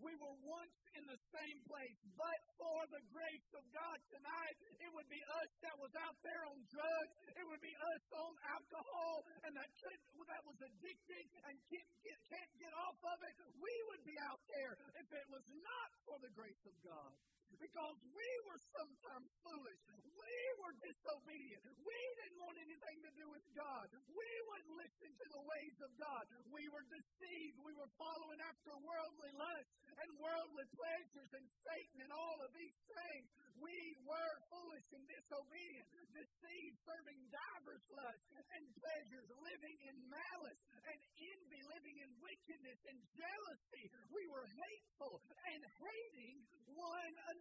We 0.00 0.16
were 0.16 0.32
once 0.48 0.80
in 0.96 1.04
the 1.04 1.20
same 1.28 1.58
place, 1.68 2.00
but 2.16 2.40
for 2.56 2.80
the 2.88 3.04
grace 3.12 3.50
of 3.52 3.60
God 3.68 3.98
tonight, 4.08 4.56
it 4.80 4.90
would 4.96 5.08
be 5.12 5.20
us 5.44 5.50
that 5.60 5.76
was 5.76 5.92
out 6.00 6.16
there 6.24 6.40
on 6.48 6.56
drugs. 6.72 7.14
It 7.36 7.44
would 7.44 7.60
be 7.60 7.76
us 7.76 8.04
on 8.16 8.32
alcohol 8.48 9.28
and 9.44 9.52
that 9.60 9.70
could, 9.76 10.00
that 10.24 10.42
was 10.48 10.56
addicted 10.56 11.24
and 11.44 11.54
can't 11.68 11.92
get, 12.00 12.16
can't 12.32 12.52
get 12.56 12.72
off 12.80 12.96
of 13.12 13.18
it. 13.28 13.34
We 13.60 13.74
would 13.92 14.04
be 14.08 14.16
out 14.24 14.40
there 14.48 14.72
if 15.04 15.08
it 15.12 15.26
was 15.28 15.44
not 15.52 15.90
for 16.08 16.16
the 16.24 16.32
grace 16.32 16.64
of 16.64 16.74
God 16.80 17.12
because 17.58 17.98
we 18.14 18.30
were 18.46 18.60
sometimes 18.76 19.28
foolish. 19.42 19.80
We 20.06 20.36
were 20.62 20.74
disobedient. 20.78 21.64
We 21.82 22.00
didn't 22.22 22.40
want 22.44 22.58
anything 22.60 22.98
to 23.02 23.12
do 23.18 23.26
with 23.32 23.46
God. 23.56 23.86
We 24.12 24.30
wouldn't 24.46 24.76
listen 24.78 25.10
to 25.10 25.26
the 25.32 25.42
ways 25.42 25.76
of 25.82 25.90
God. 25.98 26.24
We 26.52 26.68
were 26.70 26.86
deceived. 26.86 27.56
We 27.64 27.74
were 27.74 27.90
following 27.98 28.40
after 28.44 28.72
worldly 28.78 29.32
lust 29.34 29.70
and 30.00 30.08
worldly 30.20 30.66
pleasures 30.76 31.30
and 31.34 31.46
Satan 31.66 31.98
and 32.06 32.12
all 32.14 32.38
of 32.44 32.50
these 32.54 32.78
things. 32.86 33.26
We 33.60 33.76
were 34.06 34.34
foolish 34.48 34.88
and 34.96 35.04
disobedient, 35.04 35.86
deceived, 36.16 36.76
serving 36.86 37.20
divers 37.28 37.84
lusts 37.92 38.30
and 38.56 38.64
pleasures, 38.80 39.28
living 39.44 39.76
in 39.84 39.96
malice 40.08 40.62
and 40.88 41.00
envy, 41.20 41.60
living 41.68 41.96
in 42.00 42.10
wickedness 42.24 42.80
and 42.88 42.98
jealousy. 43.12 43.84
We 44.08 44.24
were 44.32 44.48
hateful 44.48 45.20
and 45.52 45.60
hating 45.60 46.36
one 46.72 47.14
another. 47.28 47.39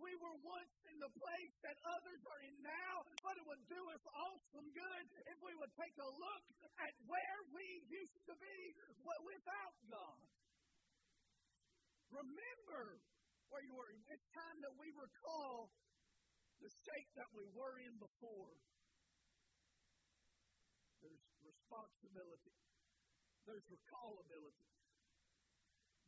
We 0.00 0.12
were 0.18 0.38
once 0.42 0.78
in 0.90 0.98
the 0.98 1.12
place 1.14 1.54
that 1.62 1.76
others 1.86 2.22
are 2.26 2.42
in 2.42 2.56
now, 2.64 2.94
but 3.22 3.36
it 3.36 3.44
would 3.46 3.62
do 3.68 3.82
us 3.94 4.02
all 4.10 4.40
some 4.50 4.66
good 4.74 5.04
if 5.30 5.38
we 5.44 5.54
would 5.60 5.70
take 5.78 5.94
a 6.00 6.10
look 6.18 6.44
at 6.80 6.92
where 7.06 7.40
we 7.54 7.84
used 7.86 8.18
to 8.26 8.34
be 8.40 8.58
without 9.22 9.76
God. 9.86 10.20
Remember 12.10 12.98
where 13.54 13.62
you 13.62 13.74
were. 13.76 13.92
In. 13.94 14.00
It's 14.10 14.26
time 14.34 14.58
that 14.66 14.74
we 14.80 14.90
recall 14.98 15.70
the 16.58 16.70
state 16.82 17.10
that 17.14 17.30
we 17.30 17.46
were 17.54 17.78
in 17.86 17.94
before. 18.02 18.54
There's 21.04 21.22
responsibility. 21.44 22.56
There's 23.46 23.66
recallability. 23.70 24.66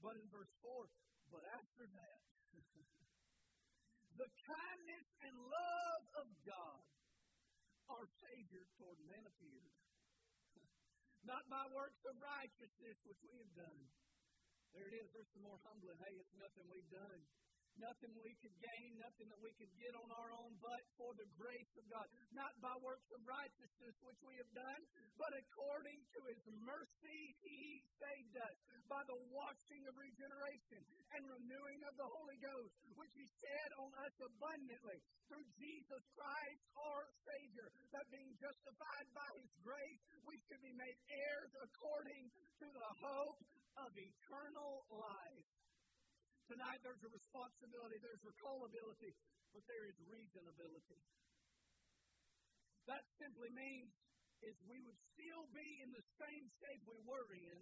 But 0.03 0.19
in 0.19 0.27
verse 0.35 0.51
4, 0.67 0.91
but 1.31 1.45
after 1.55 1.87
that, 1.87 2.32
the 4.21 4.31
kindness 4.45 5.07
and 5.25 5.35
love 5.37 6.05
of 6.21 6.29
God, 6.45 6.85
our 7.89 8.07
Savior 8.21 8.65
toward 8.77 9.01
men 9.09 9.25
appeared. 9.25 9.75
Not 11.31 11.47
by 11.49 11.65
works 11.73 12.03
of 12.05 12.19
righteousness 12.21 12.99
which 13.07 13.21
we 13.25 13.37
have 13.41 13.53
done 13.57 13.83
there 14.73 14.89
it 14.89 14.97
is. 14.97 15.09
There's 15.13 15.29
some 15.37 15.45
more 15.45 15.61
humbling. 15.69 16.01
Hey, 16.01 16.17
it's 16.17 16.33
nothing 16.41 16.65
we've 16.73 16.89
done. 16.89 17.21
Nothing 17.81 18.13
we 18.21 18.33
could 18.45 18.57
gain, 18.61 18.91
nothing 19.01 19.29
that 19.33 19.41
we 19.41 19.53
could 19.57 19.73
get 19.81 19.95
on 19.97 20.09
our 20.13 20.31
own, 20.37 20.53
but 20.61 20.83
for 21.01 21.13
the 21.17 21.29
grace 21.41 21.73
of 21.81 21.85
God. 21.89 22.07
Not 22.37 22.53
by 22.61 22.75
works 22.85 23.09
of 23.17 23.21
righteousness 23.25 23.97
which 24.05 24.21
we 24.23 24.37
have 24.37 24.53
done, 24.53 24.83
but 25.17 25.33
according 25.33 26.01
to 26.15 26.21
his 26.29 26.43
mercy 26.63 27.23
he 27.43 27.81
saved 27.97 28.37
us 28.39 28.57
by 28.87 29.03
the 29.09 29.19
washing 29.33 29.83
of 29.89 29.95
regeneration 29.97 30.81
and 31.17 31.23
renewing 31.25 31.81
of 31.89 31.95
the 31.97 32.09
Holy 32.13 32.39
Ghost, 32.45 32.75
which 32.97 33.15
he 33.17 33.27
shed 33.41 33.71
on 33.81 33.91
us 34.05 34.15
abundantly 34.21 34.99
through 35.29 35.47
Jesus 35.57 36.03
Christ 36.13 36.63
our 36.77 37.05
Savior, 37.25 37.69
that 37.97 38.07
being 38.13 38.33
justified 38.37 39.09
by 39.17 39.29
his 39.41 39.51
grace, 39.65 40.03
we 40.29 40.37
should 40.45 40.61
be 40.61 40.77
made 40.77 40.99
heirs 41.09 41.53
according 41.65 42.29
to 42.61 42.67
the 42.69 42.91
hope 43.01 43.41
of 43.81 43.91
eternal 43.97 44.85
life. 44.93 45.62
Tonight 46.53 46.85
there's 46.85 47.01
a 47.01 47.09
responsibility, 47.09 47.97
there's 48.05 48.21
recallability, 48.21 49.17
but 49.57 49.65
there 49.65 49.89
is 49.89 49.97
reasonability. 50.05 51.01
That 52.85 53.09
simply 53.17 53.49
means 53.57 53.89
is 54.45 54.53
we 54.69 54.85
would 54.85 55.01
still 55.17 55.49
be 55.57 55.81
in 55.81 55.97
the 55.97 56.05
same 56.21 56.45
state 56.61 56.85
we 56.85 57.01
were 57.09 57.25
in 57.33 57.57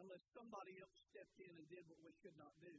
unless 0.00 0.24
somebody 0.32 0.80
else 0.80 0.96
stepped 1.12 1.36
in 1.36 1.52
and 1.52 1.68
did 1.68 1.84
what 1.92 2.00
we 2.08 2.16
could 2.24 2.40
not 2.40 2.56
do. 2.64 2.72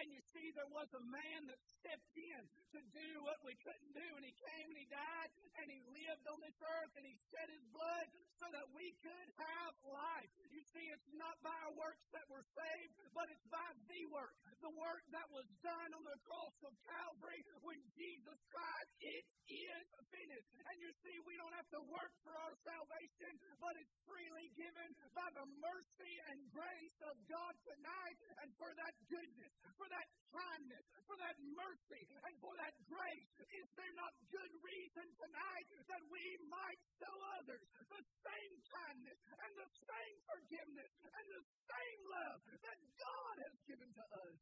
And 0.00 0.08
you 0.08 0.22
see, 0.32 0.48
there 0.56 0.70
was 0.72 0.88
a 0.96 1.04
man 1.04 1.44
that 1.52 1.60
stepped 1.60 2.16
in 2.16 2.42
to 2.72 2.80
do 2.80 3.08
what 3.20 3.36
we 3.44 3.52
couldn't 3.60 3.92
do. 3.92 4.08
And 4.16 4.24
he 4.24 4.32
came 4.32 4.66
and 4.72 4.78
he 4.80 4.88
died 4.88 5.30
and 5.60 5.66
he 5.68 5.80
lived 5.92 6.24
on 6.24 6.40
this 6.40 6.56
earth 6.56 6.92
and 6.96 7.04
he 7.04 7.12
shed 7.28 7.48
his 7.52 7.64
blood 7.68 8.08
so 8.40 8.48
that 8.48 8.64
we 8.72 8.96
could 9.04 9.28
have 9.36 9.74
life. 9.84 10.32
You 10.48 10.64
see, 10.72 10.88
it's 10.88 11.10
not 11.12 11.36
by 11.44 11.52
our 11.68 11.74
works 11.76 12.08
that 12.16 12.24
we're 12.32 12.46
saved, 12.56 12.96
but 13.12 13.28
it's 13.28 13.44
by 13.52 13.68
the 13.92 14.02
work. 14.08 14.32
The 14.64 14.72
work 14.72 15.04
that 15.12 15.28
was 15.28 15.44
done 15.60 15.90
on 15.92 16.04
the 16.08 16.16
cross 16.24 16.56
of 16.64 16.72
Calvary 16.88 17.44
when 17.60 17.80
Jesus 17.92 18.40
Christ, 18.48 18.92
it 19.04 19.24
is 19.52 19.86
finished. 20.08 20.48
And 20.64 20.76
you 20.80 20.92
see, 21.04 21.16
we 21.28 21.36
don't 21.36 21.52
have 21.60 21.68
to 21.76 21.82
work 21.92 22.12
for 22.24 22.32
our 22.40 22.56
salvation, 22.64 23.36
but 23.60 23.76
it's 23.76 23.96
freely 24.08 24.48
given 24.56 24.88
by 25.12 25.28
the 25.36 25.44
mercy 25.60 26.14
and 26.32 26.40
grace 26.56 26.98
of 27.04 27.20
God 27.28 27.52
tonight 27.68 28.16
and 28.40 28.48
for 28.56 28.72
that 28.80 28.94
goodness 29.12 29.52
for 29.76 29.88
that 29.90 30.08
kindness, 30.30 30.84
for 31.06 31.16
that 31.18 31.36
mercy, 31.42 32.02
and 32.10 32.34
for 32.38 32.54
that 32.58 32.74
grace? 32.86 33.34
Is 33.50 33.68
there 33.74 33.94
not 33.98 34.14
good 34.30 34.52
reason 34.62 35.06
tonight 35.18 35.66
that 35.90 36.02
we 36.10 36.24
might 36.46 36.80
show 36.98 37.14
others 37.42 37.62
the 37.90 38.02
same 38.24 38.52
kindness 38.70 39.18
and 39.42 39.52
the 39.58 39.70
same 39.86 40.16
forgiveness 40.26 40.92
and 41.02 41.24
the 41.30 41.42
same 41.66 42.00
love 42.10 42.38
that 42.62 42.78
God 42.98 43.34
has 43.46 43.56
given 43.66 43.90
to 43.90 44.04
us? 44.26 44.38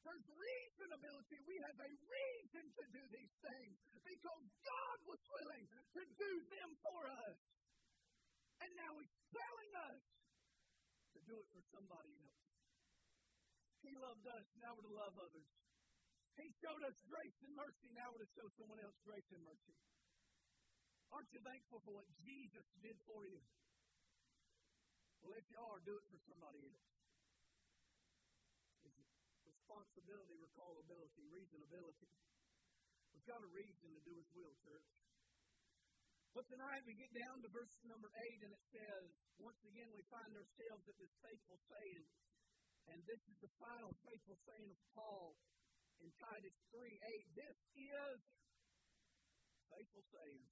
There's 0.00 0.26
reasonability. 0.32 1.36
We 1.44 1.56
have 1.60 1.76
a 1.76 1.92
reason 1.92 2.64
to 2.72 2.84
do 2.88 3.02
these 3.12 3.34
things 3.44 3.76
because 4.00 4.44
God 4.64 4.98
was 5.04 5.20
willing 5.28 5.66
to 5.68 6.02
do 6.16 6.32
them 6.48 6.70
for 6.80 7.00
us. 7.28 7.38
And 8.64 8.70
now 8.80 8.92
He's 8.96 9.14
telling 9.28 9.72
us 9.92 10.00
to 11.14 11.18
do 11.28 11.34
it 11.36 11.46
for 11.52 11.62
somebody 11.76 12.16
else. 12.16 12.49
He 13.80 13.92
loved 13.96 14.26
us, 14.28 14.46
now 14.60 14.76
we're 14.76 14.88
to 14.88 14.96
love 14.96 15.16
others. 15.16 15.48
He 16.36 16.46
showed 16.60 16.82
us 16.84 16.96
grace 17.08 17.38
and 17.44 17.52
mercy, 17.56 17.88
now 17.96 18.12
we're 18.12 18.24
to 18.24 18.32
show 18.36 18.48
someone 18.60 18.80
else 18.80 18.96
grace 19.04 19.28
and 19.32 19.42
mercy. 19.44 19.76
Aren't 21.10 21.32
you 21.34 21.42
thankful 21.42 21.80
for 21.82 21.92
what 21.96 22.08
Jesus 22.22 22.66
did 22.80 22.96
for 23.08 23.26
you? 23.26 23.40
Well, 25.20 25.36
if 25.36 25.44
you 25.50 25.58
are, 25.58 25.80
do 25.84 25.98
it 25.98 26.06
for 26.08 26.20
somebody 26.28 26.64
else. 26.64 26.86
Responsibility, 29.44 30.36
recallability, 30.38 31.22
reasonability. 31.28 32.08
We've 33.12 33.26
got 33.26 33.42
a 33.42 33.50
reason 33.52 33.88
to 33.90 34.00
do 34.06 34.14
His 34.16 34.30
will, 34.32 34.54
church. 34.64 34.88
But 36.30 36.46
tonight 36.46 36.86
we 36.86 36.94
get 36.94 37.10
down 37.10 37.42
to 37.42 37.48
verse 37.50 37.74
number 37.84 38.06
8, 38.06 38.46
and 38.46 38.54
it 38.54 38.64
says, 38.70 39.06
once 39.42 39.58
again, 39.66 39.90
we 39.90 40.02
find 40.14 40.30
ourselves 40.30 40.86
at 40.86 40.94
this 40.94 41.10
faithful 41.26 41.58
saying, 41.66 42.06
and 42.90 43.00
this 43.06 43.22
is 43.30 43.36
the 43.38 43.52
final 43.62 43.94
faithful 44.02 44.38
saying 44.46 44.66
of 44.66 44.78
Paul 44.94 45.38
in 46.02 46.10
Titus 46.18 46.56
3 46.74 46.90
8. 46.90 47.38
This 47.38 47.58
is 47.78 48.18
faithful 49.70 50.04
saying. 50.10 50.44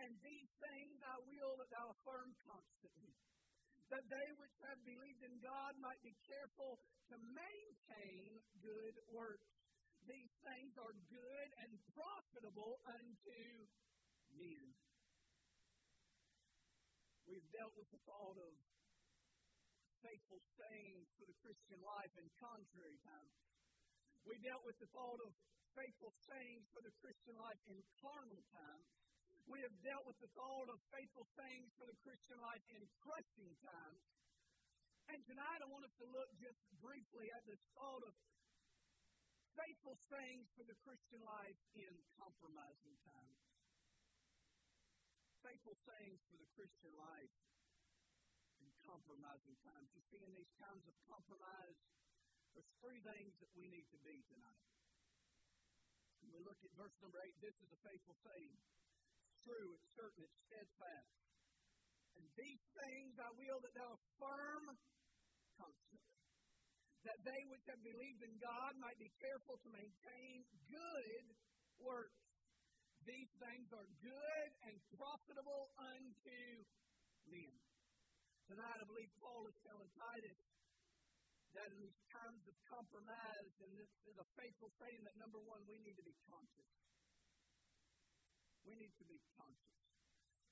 And 0.00 0.16
these 0.24 0.48
things 0.64 0.96
I 1.04 1.20
will 1.28 1.60
that 1.60 1.68
thou 1.68 1.92
affirm 1.92 2.32
constantly, 2.48 3.12
that 3.92 4.08
they 4.08 4.28
which 4.40 4.56
have 4.64 4.80
believed 4.88 5.20
in 5.20 5.36
God 5.44 5.76
might 5.76 6.00
be 6.00 6.16
careful 6.24 6.80
to 7.12 7.16
maintain 7.20 8.40
good 8.64 8.96
works. 9.12 9.52
These 10.08 10.32
things 10.40 10.72
are 10.80 10.96
good 11.12 11.48
and 11.60 11.76
profitable 11.92 12.80
unto 12.88 13.36
men. 14.40 14.72
We've 17.28 17.50
dealt 17.52 17.76
with 17.76 17.86
the 17.92 18.00
thought 18.08 18.40
of 18.40 18.52
faithful 20.04 20.40
sayings 20.56 21.08
for 21.16 21.24
the 21.28 21.36
Christian 21.44 21.80
life 21.84 22.12
in 22.16 22.26
contrary 22.40 22.98
times. 23.04 23.36
We 24.24 24.36
dealt 24.44 24.64
with 24.64 24.76
the 24.80 24.90
thought 24.92 25.20
of 25.20 25.32
faithful 25.76 26.12
sayings 26.28 26.66
for 26.72 26.82
the 26.84 26.92
Christian 27.00 27.36
life 27.40 27.60
in 27.68 27.78
carnal 28.00 28.42
times. 28.52 28.88
We 29.48 29.60
have 29.64 29.74
dealt 29.82 30.04
with 30.06 30.18
the 30.20 30.30
thought 30.36 30.68
of 30.68 30.78
faithful 30.92 31.26
sayings 31.34 31.72
for 31.80 31.88
the 31.88 31.98
Christian 32.04 32.38
life 32.38 32.62
in 32.70 32.82
crushing 33.02 33.52
times. 33.64 34.04
And 35.10 35.18
tonight 35.26 35.58
I 35.58 35.66
want 35.66 35.88
us 35.88 35.96
to 35.98 36.06
look 36.06 36.30
just 36.38 36.60
briefly 36.78 37.26
at 37.34 37.42
this 37.48 37.58
thought 37.74 38.04
of 38.06 38.14
faithful 39.58 39.98
sayings 40.06 40.46
for 40.54 40.62
the 40.64 40.78
Christian 40.86 41.18
life 41.26 41.58
in 41.74 41.90
compromising 42.14 42.94
times. 43.02 43.40
Faithful 45.42 45.74
sayings 45.82 46.20
for 46.30 46.38
the 46.38 46.50
Christian 46.54 46.94
life 46.94 47.32
compromising 48.90 49.54
times. 49.62 49.86
You 49.94 50.02
see, 50.10 50.18
in 50.26 50.32
these 50.34 50.50
times 50.58 50.82
of 50.90 50.94
compromise, 51.06 51.78
there's 52.50 52.70
three 52.82 52.98
things 53.06 53.30
that 53.38 53.50
we 53.54 53.70
need 53.70 53.86
to 53.94 54.00
be 54.02 54.18
tonight. 54.26 54.66
When 56.26 56.34
we 56.34 56.40
look 56.42 56.58
at 56.66 56.74
verse 56.74 56.94
number 56.98 57.22
eight, 57.22 57.38
this 57.38 57.54
is 57.62 57.70
a 57.70 57.80
faithful 57.86 58.18
saying. 58.26 58.50
It's 58.50 59.38
true, 59.46 59.68
it's 59.78 59.90
certain, 59.94 60.26
it's 60.26 60.38
steadfast. 60.50 61.14
And 62.18 62.26
these 62.34 62.62
things 62.82 63.14
I 63.22 63.30
will 63.38 63.62
that 63.62 63.74
thou 63.78 63.94
affirm 63.94 64.74
constantly. 65.54 66.10
That 67.06 67.16
they 67.24 67.40
which 67.48 67.64
have 67.70 67.80
believed 67.80 68.20
in 68.26 68.34
God 68.42 68.76
might 68.76 68.98
be 69.00 69.08
careful 69.22 69.56
to 69.56 69.68
maintain 69.72 70.44
good 70.68 71.24
works. 71.80 72.20
These 73.08 73.32
things 73.40 73.72
are 73.72 73.88
good 74.04 74.50
and 74.68 74.76
profitable 74.92 75.72
unto. 75.80 76.40
Tonight, 78.50 78.82
I 78.82 78.86
believe 78.90 79.06
Paul 79.22 79.46
is 79.46 79.54
telling 79.62 79.86
Titus 79.94 80.42
that 81.54 81.70
in 81.70 81.86
these 81.86 82.02
times 82.10 82.42
of 82.50 82.54
compromise, 82.66 83.54
and 83.62 83.70
this 83.78 83.86
is 84.10 84.18
a 84.18 84.26
faithful 84.34 84.74
saying 84.82 85.06
that 85.06 85.14
number 85.22 85.38
one, 85.46 85.62
we 85.70 85.78
need 85.86 85.94
to 85.94 86.02
be 86.02 86.18
conscious. 86.26 86.74
We 88.66 88.74
need 88.74 88.90
to 88.98 89.06
be 89.06 89.22
conscious. 89.38 89.78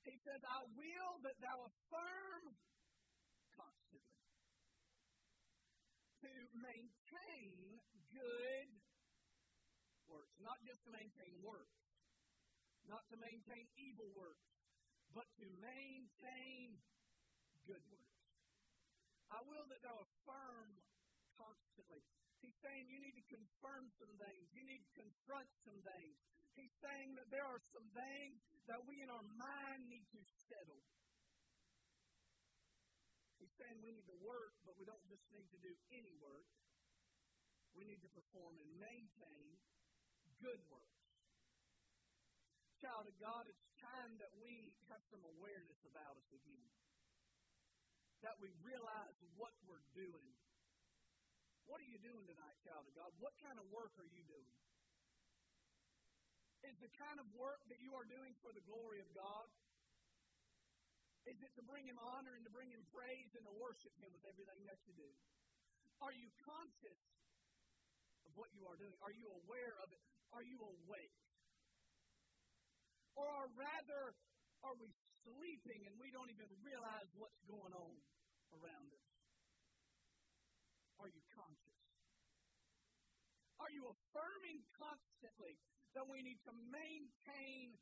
He 0.07 0.15
says, 0.23 0.39
I 0.47 0.63
will 0.79 1.11
that 1.27 1.35
thou 1.43 1.67
affirm 1.67 2.55
constantly 3.59 4.23
to 6.23 6.31
maintain 6.55 7.83
good 8.15 8.71
works. 10.07 10.39
Not 10.39 10.55
just 10.63 10.79
to 10.87 10.91
maintain 10.95 11.35
works, 11.43 11.83
not 12.87 13.03
to 13.11 13.19
maintain 13.19 13.67
evil 13.75 14.07
works, 14.15 14.47
but 15.11 15.27
to 15.43 15.45
maintain 15.59 16.79
good 17.69 17.85
works. 17.93 18.25
I 19.29 19.45
will 19.45 19.61
that 19.69 19.85
thou 19.85 19.93
affirm 19.93 20.69
constantly. 21.37 22.01
He's 22.41 22.57
saying 22.65 22.89
you 22.89 22.97
need 22.97 23.13
to 23.13 23.27
confirm 23.29 23.93
some 24.01 24.09
things. 24.17 24.49
You 24.57 24.65
need 24.65 24.81
to 24.81 24.93
confront 25.05 25.45
some 25.61 25.77
things. 25.85 26.17
He's 26.57 26.73
saying 26.81 27.13
that 27.21 27.29
there 27.29 27.45
are 27.45 27.61
some 27.69 27.85
things 27.93 28.41
that 28.65 28.81
we 28.89 29.05
in 29.05 29.09
our 29.13 29.27
mind 29.37 29.85
need 29.85 30.07
to 30.17 30.21
settle. 30.49 30.81
He's 33.37 33.53
saying 33.61 33.77
we 33.85 33.93
need 33.93 34.09
to 34.09 34.17
work, 34.25 34.57
but 34.65 34.73
we 34.81 34.83
don't 34.89 35.03
just 35.05 35.23
need 35.29 35.45
to 35.53 35.59
do 35.61 35.71
any 35.93 36.11
work. 36.25 36.49
We 37.77 37.85
need 37.85 38.01
to 38.01 38.11
perform 38.17 38.57
and 38.59 38.71
maintain 38.81 39.45
good 40.41 40.59
works. 40.73 41.05
Child 42.81 43.11
of 43.11 43.15
God, 43.19 43.45
it's 43.45 43.67
time 43.77 44.17
that 44.23 44.31
we 44.41 44.71
have 44.89 45.03
some 45.11 45.21
awareness 45.37 45.79
about 45.85 46.17
us 46.17 46.29
again. 46.33 46.71
That 48.23 48.35
we 48.43 48.51
realize 48.63 49.15
what 49.39 49.55
we're 49.63 49.85
doing 49.95 50.27
what 51.69 51.77
are 51.85 51.91
you 51.93 52.01
doing 52.01 52.25
tonight, 52.25 52.57
child 52.65 52.81
of 52.89 52.97
God? 52.97 53.13
What 53.21 53.37
kind 53.45 53.61
of 53.61 53.65
work 53.69 53.93
are 54.01 54.09
you 54.09 54.25
doing? 54.25 54.57
Is 56.65 56.73
the 56.81 56.89
kind 56.97 57.21
of 57.21 57.29
work 57.37 57.61
that 57.69 57.77
you 57.77 57.93
are 57.93 58.09
doing 58.09 58.33
for 58.41 58.49
the 58.49 58.65
glory 58.65 59.05
of 59.05 59.09
God? 59.13 59.45
Is 61.29 61.37
it 61.45 61.53
to 61.61 61.63
bring 61.69 61.85
Him 61.85 62.01
honor 62.01 62.33
and 62.33 62.41
to 62.41 62.49
bring 62.49 62.73
Him 62.73 62.81
praise 62.89 63.29
and 63.37 63.45
to 63.45 63.53
worship 63.61 63.93
Him 64.01 64.09
with 64.09 64.25
everything 64.25 64.65
that 64.65 64.81
you 64.89 64.97
do? 64.97 65.09
Are 66.01 66.09
you 66.09 66.25
conscious 66.41 67.01
of 68.25 68.33
what 68.33 68.49
you 68.57 68.65
are 68.65 68.75
doing? 68.81 68.97
Are 69.05 69.13
you 69.13 69.29
aware 69.45 69.77
of 69.85 69.93
it? 69.93 70.01
Are 70.33 70.41
you 70.41 70.57
awake? 70.57 71.21
Or 73.13 73.45
rather, 73.53 74.17
are 74.63 74.75
we 74.75 74.89
sleeping 75.23 75.81
and 75.87 75.95
we 75.99 76.11
don't 76.11 76.29
even 76.31 76.49
realize 76.63 77.07
what's 77.15 77.41
going 77.47 77.73
on 77.73 77.95
around 78.59 78.89
us? 78.91 79.07
Are 80.99 81.07
you 81.07 81.21
conscious? 81.31 81.79
Are 83.59 83.71
you 83.71 83.83
affirming 83.87 84.59
constantly 84.75 85.55
that 85.95 86.07
we 86.07 86.19
need 86.23 86.39
to 86.47 86.53
maintain 86.55 87.75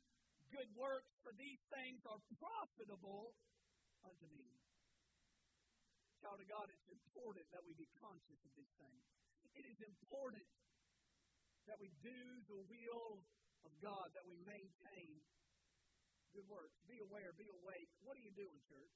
good 0.50 0.70
works, 0.74 1.12
for 1.22 1.34
these 1.34 1.60
things 1.70 2.02
are 2.06 2.18
profitable 2.38 3.34
unto 4.02 4.26
me? 4.34 4.46
Child 6.22 6.42
of 6.42 6.48
God, 6.50 6.66
it's 6.70 6.90
important 6.90 7.46
that 7.54 7.62
we 7.62 7.74
be 7.78 7.86
conscious 8.02 8.40
of 8.42 8.52
these 8.58 8.74
things. 8.78 9.02
It 9.54 9.64
is 9.70 9.78
important 9.86 10.46
that 11.66 11.78
we 11.78 11.90
do 12.02 12.20
the 12.50 12.60
will 12.66 13.22
of 13.66 13.72
God, 13.82 14.06
that 14.14 14.26
we 14.26 14.34
maintain 14.42 15.22
good. 16.44 16.70
Be 16.86 16.98
aware, 17.02 17.32
be 17.34 17.48
awake. 17.50 17.90
What 18.04 18.14
are 18.14 18.24
you 18.24 18.34
doing, 18.34 18.58
church? 18.68 18.94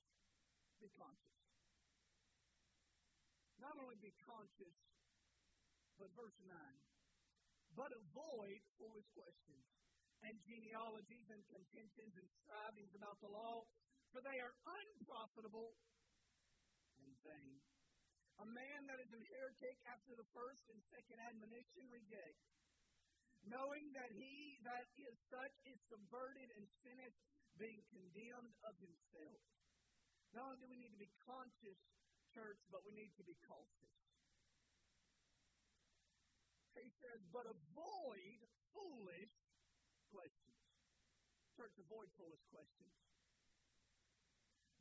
Be 0.78 0.90
conscious 0.98 1.32
not 3.62 3.78
only 3.78 3.94
be 4.02 4.10
conscious, 4.26 4.74
but 5.94 6.10
verse 6.18 6.34
9, 6.42 6.50
but 7.78 7.94
avoid 7.94 8.58
foolish 8.74 9.06
questions 9.14 9.66
and 10.26 10.34
genealogies 10.42 11.30
and 11.30 11.42
contentions 11.46 12.14
and 12.18 12.28
strivings 12.42 12.90
about 12.98 13.22
the 13.22 13.30
law, 13.30 13.62
for 14.10 14.18
they 14.18 14.42
are 14.42 14.54
unprofitable 14.66 15.78
and 17.06 17.14
vain. 17.22 17.62
A 18.42 18.46
man 18.50 18.90
that 18.90 18.98
is 18.98 19.14
an 19.14 19.22
heretic 19.30 19.78
after 19.86 20.18
the 20.18 20.26
first 20.34 20.66
and 20.66 20.82
second 20.90 21.22
admonition 21.22 21.86
rejects, 21.86 22.42
knowing 23.46 23.90
that 23.94 24.10
he 24.14 24.60
that 24.62 24.86
is 24.98 25.16
such 25.30 25.54
is 25.66 25.78
subverted 25.90 26.48
and 26.54 26.64
sinneth, 26.82 27.16
being 27.58 27.82
condemned 27.90 28.54
of 28.64 28.74
himself. 28.78 29.42
Not 30.32 30.48
only 30.48 30.60
do 30.64 30.66
we 30.70 30.78
need 30.80 30.94
to 30.94 31.02
be 31.02 31.10
conscious 31.28 31.78
church, 32.32 32.60
but 32.72 32.80
we 32.88 32.92
need 32.96 33.12
to 33.20 33.24
be 33.24 33.36
cautious. 33.44 33.92
He 36.72 36.88
says, 37.04 37.20
but 37.30 37.44
avoid 37.44 38.40
foolish 38.72 39.34
questions. 40.08 40.64
Church, 41.54 41.76
avoid 41.78 42.08
foolish 42.16 42.40
questions. 42.48 42.96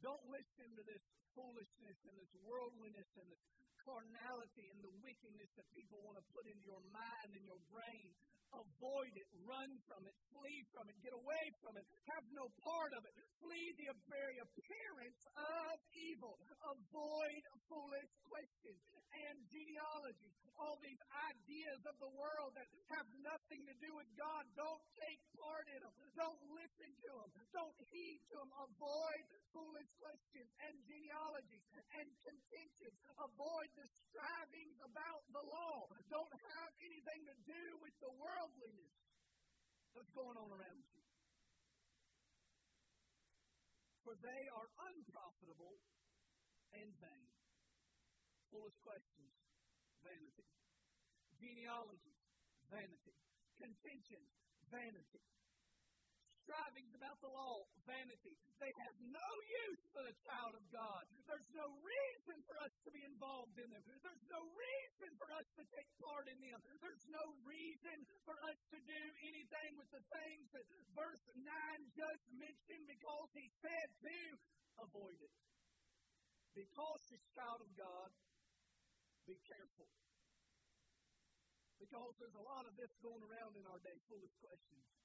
Don't 0.01 0.23
listen 0.31 0.71
to 0.79 0.83
this 0.87 1.03
foolishness 1.35 1.97
and 2.07 2.15
this 2.17 2.33
worldliness 2.43 3.09
and 3.17 3.27
this 3.31 3.43
carnality 3.81 4.65
and 4.69 4.79
the 4.85 4.93
wickedness 5.01 5.49
that 5.57 5.67
people 5.73 5.97
want 6.05 6.17
to 6.19 6.25
put 6.35 6.45
into 6.45 6.65
your 6.67 6.83
mind 6.93 7.29
and 7.33 7.43
your 7.45 7.61
brain 7.73 8.11
Avoid 8.51 9.15
it. 9.15 9.27
Run 9.47 9.71
from 9.87 10.03
it. 10.03 10.15
Flee 10.35 10.59
from 10.75 10.91
it. 10.91 10.95
Get 10.99 11.15
away 11.15 11.45
from 11.63 11.79
it. 11.79 11.87
Have 12.11 12.25
no 12.35 12.51
part 12.59 12.91
of 12.99 13.07
it. 13.07 13.13
Flee 13.39 13.71
the 13.79 13.95
very 14.11 14.37
appearance 14.43 15.23
of 15.39 15.75
evil. 15.95 16.35
Avoid 16.67 17.43
foolish 17.71 18.11
questions 18.27 18.83
and 19.15 19.35
genealogies. 19.47 20.35
All 20.59 20.75
these 20.83 20.99
ideas 21.31 21.79
of 21.87 21.95
the 22.03 22.11
world 22.11 22.51
that 22.59 22.67
have 22.91 23.07
nothing 23.23 23.63
to 23.71 23.75
do 23.79 23.91
with 23.95 24.09
God. 24.19 24.43
Don't 24.59 24.83
take 24.99 25.21
part 25.39 25.65
in 25.71 25.79
them. 25.79 25.95
Don't 26.19 26.41
listen 26.51 26.91
to 26.91 27.11
them. 27.23 27.31
Don't 27.55 27.79
heed 27.87 28.19
to 28.29 28.35
them. 28.35 28.51
Avoid 28.67 29.21
foolish 29.55 29.89
questions 29.95 30.49
and 30.67 30.75
genealogies 30.85 31.20
and 32.01 32.07
contentions. 32.25 32.97
Avoid 33.21 33.69
the 33.77 33.85
strivings 34.09 34.77
about 34.81 35.21
the 35.29 35.43
law. 35.45 35.85
Don't 36.09 36.33
have 36.33 36.71
anything 36.81 37.21
to 37.29 37.35
do 37.45 37.63
with 37.83 37.95
the 38.01 38.11
worldliness 38.17 38.95
that's 39.93 40.11
going 40.17 40.37
on 40.39 40.49
around 40.49 40.81
you. 40.81 41.03
For 44.01 44.17
they 44.17 44.43
are 44.57 44.69
unprofitable 44.89 45.77
and 46.73 46.89
vain. 46.97 47.29
Foolish 48.49 48.75
questions, 48.81 49.33
vanity. 50.01 50.47
Genealogy, 51.37 52.17
vanity. 52.67 53.15
Contention, 53.61 54.21
vanity 54.73 55.21
strivings 56.45 56.93
about 56.97 57.17
the 57.21 57.31
law, 57.31 57.61
vanity. 57.85 58.33
They 58.57 58.73
have 58.85 58.97
no 59.01 59.29
use 59.69 59.83
for 59.93 60.03
the 60.05 60.15
child 60.25 60.53
of 60.57 60.65
God. 60.73 61.03
There's 61.25 61.51
no 61.53 61.67
reason 61.81 62.37
for 62.45 62.55
us 62.61 62.73
to 62.85 62.89
be 62.93 63.01
involved 63.05 63.57
in 63.57 63.69
them. 63.69 63.83
There's 63.85 64.27
no 64.29 64.41
reason 64.53 65.09
for 65.17 65.29
us 65.37 65.47
to 65.57 65.63
take 65.69 65.89
part 66.01 66.25
in 66.29 66.37
them. 66.41 66.59
There's 66.81 67.07
no 67.09 67.25
reason 67.45 67.97
for 68.25 68.37
us 68.49 68.59
to 68.73 68.77
do 68.81 69.01
anything 69.25 69.71
with 69.77 69.89
the 69.93 70.03
things 70.13 70.45
that 70.53 70.65
verse 70.93 71.25
9 71.37 71.45
just 71.93 72.25
mentioned 72.33 72.85
because 72.89 73.29
he 73.33 73.47
said 73.61 73.87
to 74.05 74.17
avoid 74.81 75.17
it. 75.21 75.33
Be 76.57 76.67
cautious, 76.75 77.23
child 77.33 77.63
of 77.63 77.71
God. 77.79 78.09
Be 79.25 79.37
careful. 79.47 79.87
Because 81.79 82.13
there's 82.21 82.37
a 82.37 82.45
lot 82.45 82.69
of 82.69 82.77
this 82.77 82.93
going 83.01 83.23
around 83.25 83.57
in 83.57 83.65
our 83.65 83.81
day, 83.81 83.97
foolish 84.05 84.35
questions 84.37 85.00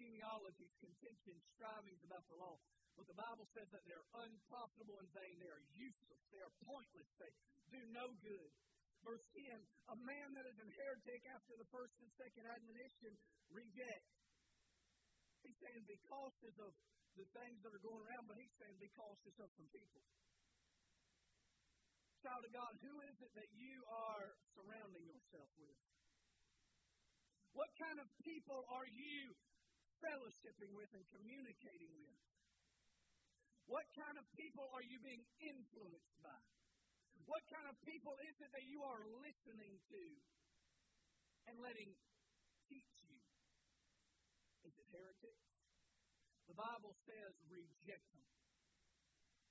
genealogies, 0.00 0.72
contentions, 0.80 1.44
strivings 1.52 2.00
about 2.08 2.24
the 2.32 2.40
law. 2.40 2.56
But 2.96 3.04
the 3.06 3.16
Bible 3.20 3.44
says 3.52 3.68
that 3.70 3.84
they're 3.84 4.08
unprofitable 4.16 4.96
and 4.96 5.08
vain. 5.12 5.36
They 5.36 5.52
are 5.52 5.64
useless. 5.76 6.22
They 6.32 6.40
are 6.40 6.54
pointless. 6.64 7.08
They 7.20 7.32
do 7.68 7.80
no 7.92 8.08
good. 8.24 8.50
Verse 9.04 9.24
10 9.32 9.56
A 9.92 9.96
man 10.04 10.28
that 10.36 10.44
is 10.48 10.58
an 10.60 10.72
heretic 10.76 11.22
after 11.32 11.56
the 11.56 11.68
first 11.72 11.96
and 12.00 12.10
second 12.20 12.44
admonition 12.48 13.12
rejects. 13.52 14.16
He's 15.40 15.56
saying 15.64 15.88
be 15.88 15.96
cautious 16.04 16.56
of 16.60 16.72
the 17.16 17.24
things 17.32 17.56
that 17.64 17.72
are 17.72 17.84
going 17.84 18.04
around, 18.04 18.28
but 18.28 18.36
he's 18.36 18.52
saying 18.60 18.76
be 18.76 18.92
cautious 18.92 19.36
of 19.40 19.48
some 19.56 19.68
people. 19.72 20.04
Child 22.20 22.44
of 22.44 22.52
God, 22.52 22.72
who 22.84 22.94
is 23.08 23.16
it 23.24 23.32
that 23.32 23.48
you 23.56 23.80
are 23.88 24.36
surrounding 24.52 25.08
yourself 25.08 25.48
with? 25.56 25.80
What 27.56 27.72
kind 27.80 27.96
of 27.96 28.06
people 28.20 28.60
are 28.68 28.84
you 28.84 29.32
fellowshipping 30.00 30.72
with 30.76 30.90
and 30.96 31.04
communicating 31.14 31.92
with? 32.00 32.20
What 33.70 33.86
kind 33.94 34.18
of 34.18 34.26
people 34.34 34.66
are 34.74 34.82
you 34.82 34.98
being 34.98 35.22
influenced 35.38 36.16
by? 36.24 36.42
What 37.30 37.46
kind 37.52 37.70
of 37.70 37.78
people 37.86 38.18
is 38.26 38.34
it 38.42 38.50
that 38.50 38.66
you 38.66 38.82
are 38.82 39.02
listening 39.22 39.78
to 39.94 40.02
and 41.46 41.54
letting 41.62 41.94
teach 42.66 42.90
you? 43.06 43.14
Is 44.66 44.74
it 44.74 44.86
heretics? 44.90 45.46
The 46.50 46.58
Bible 46.58 46.98
says 47.06 47.32
reject 47.46 48.02
them. 48.10 48.39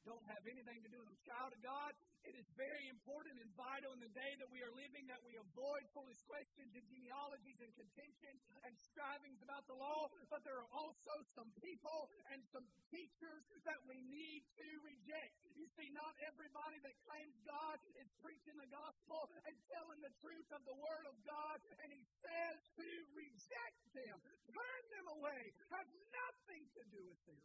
Don't 0.08 0.24
have 0.32 0.44
anything 0.48 0.80
to 0.84 0.90
do 0.90 1.00
with 1.04 1.12
them. 1.12 1.20
Child 1.28 1.52
of 1.54 1.62
God, 1.62 1.92
it 2.24 2.36
is 2.36 2.48
very 2.56 2.88
important 2.92 3.40
and 3.40 3.52
vital 3.56 3.92
in 3.96 4.02
the 4.04 4.12
day 4.16 4.32
that 4.40 4.50
we 4.52 4.64
are 4.64 4.72
living 4.76 5.08
that 5.08 5.20
we 5.24 5.36
avoid 5.40 5.84
foolish 5.96 6.20
questions 6.28 6.72
and 6.76 6.84
genealogies 6.88 7.60
and 7.64 7.72
contentions 7.76 8.40
and 8.64 8.74
strivings 8.76 9.40
about 9.44 9.68
the 9.68 9.76
law, 9.76 10.12
but 10.32 10.44
there 10.44 10.56
are 10.56 10.72
also 10.76 11.14
some 11.36 11.52
people 11.64 12.12
and 12.32 12.44
some 12.52 12.66
teachers 12.92 13.44
that 13.64 13.80
we 13.88 14.00
need 14.08 14.44
to 14.60 14.68
reject. 14.84 15.36
You 15.56 15.68
see, 15.76 15.92
not 15.92 16.16
everybody 16.24 16.80
that 16.84 16.96
claims 17.08 17.36
God 17.44 17.78
is 18.00 18.10
preaching 18.24 18.56
the 18.60 18.72
gospel 18.72 19.28
and 19.48 19.56
telling 19.72 20.00
the 20.00 20.14
truth 20.24 20.50
of 20.56 20.64
the 20.64 20.76
Word 20.76 21.06
of 21.08 21.16
God, 21.28 21.58
and 21.84 21.92
He 21.92 22.04
says 22.24 22.58
to 22.80 22.90
reject 23.16 23.80
them, 23.96 24.16
turn 24.48 24.84
them 24.96 25.08
away, 25.20 25.52
have 25.72 25.88
nothing 26.12 26.64
to 26.80 26.84
do 26.92 27.04
with 27.04 27.22
them. 27.28 27.44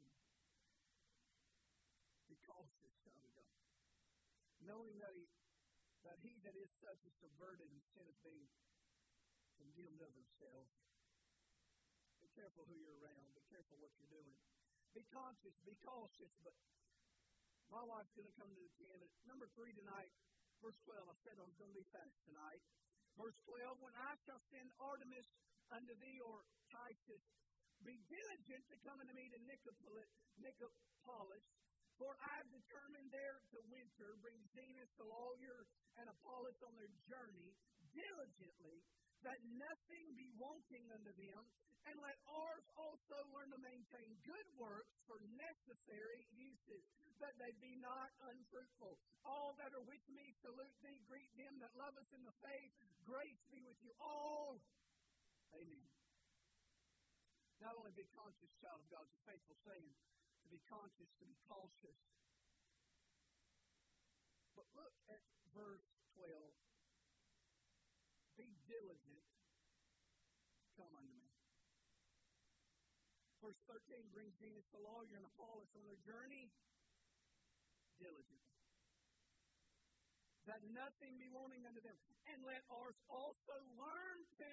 Oh, 2.52 2.68
knowing 4.64 4.96
that 5.00 5.12
he, 5.12 5.24
that 6.04 6.16
he 6.24 6.32
that 6.44 6.56
is 6.56 6.70
such 6.80 7.00
is 7.04 7.14
subverted 7.20 7.68
and 7.68 7.80
sin 7.92 8.04
is 8.08 8.18
being 8.24 8.48
condemned 9.60 10.00
of 10.00 10.12
himself. 10.16 10.66
Be 12.20 12.28
careful 12.32 12.64
who 12.64 12.76
you're 12.80 13.00
around. 13.04 13.28
Be 13.36 13.44
careful 13.52 13.76
what 13.80 13.92
you're 14.00 14.12
doing. 14.12 14.36
Be 14.96 15.04
conscious. 15.12 15.54
Be 15.68 15.76
cautious. 15.84 16.32
But 16.40 16.56
my 17.68 17.84
wife's 17.84 18.12
going 18.16 18.28
to 18.28 18.36
come 18.40 18.50
to 18.52 18.64
the 18.80 18.88
end. 18.96 19.08
Number 19.28 19.48
three 19.52 19.76
tonight, 19.76 20.10
verse 20.64 20.76
12. 20.88 20.96
I 21.04 21.16
said 21.24 21.36
I 21.36 21.44
was 21.44 21.56
going 21.60 21.72
to 21.72 21.78
be 21.78 21.88
fast 21.92 22.16
tonight. 22.24 22.62
Verse 23.14 23.36
12, 23.46 23.78
when 23.78 23.94
I 23.94 24.18
shall 24.26 24.42
send 24.50 24.74
Artemas 24.82 25.28
unto 25.70 25.94
thee, 26.02 26.18
or 26.18 26.42
Titus, 26.66 27.22
be 27.86 27.94
diligent 28.10 28.66
to 28.66 28.76
come 28.82 28.98
unto 28.98 29.14
me 29.14 29.30
to 29.30 29.38
Nicopolis, 29.46 30.10
Nicopolis 30.42 31.46
for 31.98 32.12
I've 32.18 32.50
determined 32.50 33.10
there 33.14 33.38
to 33.54 33.58
winter, 33.70 34.18
bring 34.18 34.38
Zenas 34.54 34.90
the 34.98 35.06
lawyer 35.06 35.58
and 36.00 36.10
Apollos 36.10 36.58
on 36.66 36.74
their 36.74 36.90
journey 37.06 37.54
diligently, 37.94 38.82
that 39.22 39.38
nothing 39.56 40.06
be 40.18 40.28
wanting 40.36 40.84
unto 40.90 41.12
them, 41.14 41.42
and 41.84 41.96
let 42.00 42.16
ours 42.28 42.66
also 42.76 43.16
learn 43.36 43.52
to 43.52 43.60
maintain 43.60 44.08
good 44.24 44.48
works 44.56 44.96
for 45.04 45.20
necessary 45.36 46.24
uses, 46.32 46.84
that 47.20 47.36
they 47.36 47.52
be 47.60 47.76
not 47.78 48.08
unfruitful. 48.32 48.96
All 49.24 49.52
that 49.60 49.72
are 49.72 49.86
with 49.86 50.06
me 50.08 50.24
salute 50.40 50.76
thee, 50.80 50.98
greet 51.08 51.30
them 51.36 51.60
that 51.60 51.72
love 51.76 51.94
us 51.96 52.10
in 52.16 52.24
the 52.24 52.36
faith. 52.40 52.72
Grace 53.04 53.42
be 53.52 53.60
with 53.64 53.76
you 53.84 53.92
all. 54.00 54.56
Amen. 55.52 55.88
Not 57.60 57.76
only 57.80 57.92
be 57.96 58.04
conscious, 58.16 58.50
child 58.60 58.80
of 58.80 58.88
God, 58.90 59.04
it's 59.08 59.16
a 59.20 59.24
faithful 59.28 59.56
saying 59.64 59.88
to 59.88 60.13
be 60.54 60.62
conscious, 60.70 61.10
to 61.18 61.26
be 61.26 61.34
cautious. 61.50 61.98
But 64.54 64.70
look 64.78 64.94
at 65.10 65.18
verse 65.50 65.82
12. 66.14 66.30
Be 68.38 68.54
diligent 68.70 69.26
come 70.78 70.94
unto 70.94 71.10
me. 71.10 71.26
Verse 73.42 73.58
13 73.66 73.98
brings 74.14 74.30
Zenas 74.38 74.66
the 74.70 74.78
lawyer 74.78 75.18
and 75.18 75.26
Apollos 75.34 75.70
on 75.74 75.82
their 75.90 75.98
journey 76.06 76.54
diligently. 77.98 78.54
That 80.46 80.62
nothing 80.70 81.18
be 81.18 81.30
wanting 81.34 81.66
unto 81.66 81.82
them. 81.82 81.98
And 82.30 82.46
let 82.46 82.62
ours 82.70 82.98
also 83.10 83.58
learn 83.74 84.18
to 84.38 84.50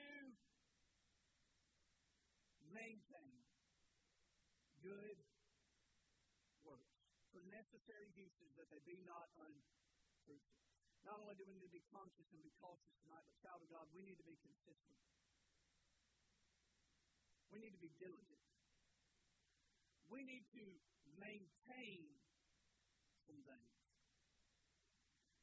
maintain 2.74 3.46
good 4.82 5.31
necessary 7.62 8.10
uses 8.17 8.50
that 8.58 8.65
they 8.74 8.82
be 8.89 8.97
not 9.06 9.30
unfruitful. 9.38 10.41
Not 11.06 11.21
only 11.21 11.38
do 11.38 11.45
we 11.45 11.54
need 11.54 11.69
to 11.69 11.78
be 11.78 11.86
conscious 11.93 12.26
and 12.34 12.41
be 12.41 12.54
cautious 12.58 12.97
tonight, 13.06 13.21
but 13.30 13.38
child 13.45 13.62
of 13.62 13.69
God, 13.69 13.86
we 13.93 14.02
need 14.02 14.17
to 14.17 14.26
be 14.26 14.38
consistent. 14.41 14.97
We 17.54 17.62
need 17.62 17.78
to 17.78 17.84
be 17.84 17.93
diligent. 18.02 18.41
We 20.10 20.26
need 20.26 20.45
to 20.58 20.65
maintain 21.21 22.02
some 23.30 23.41
things. 23.45 23.74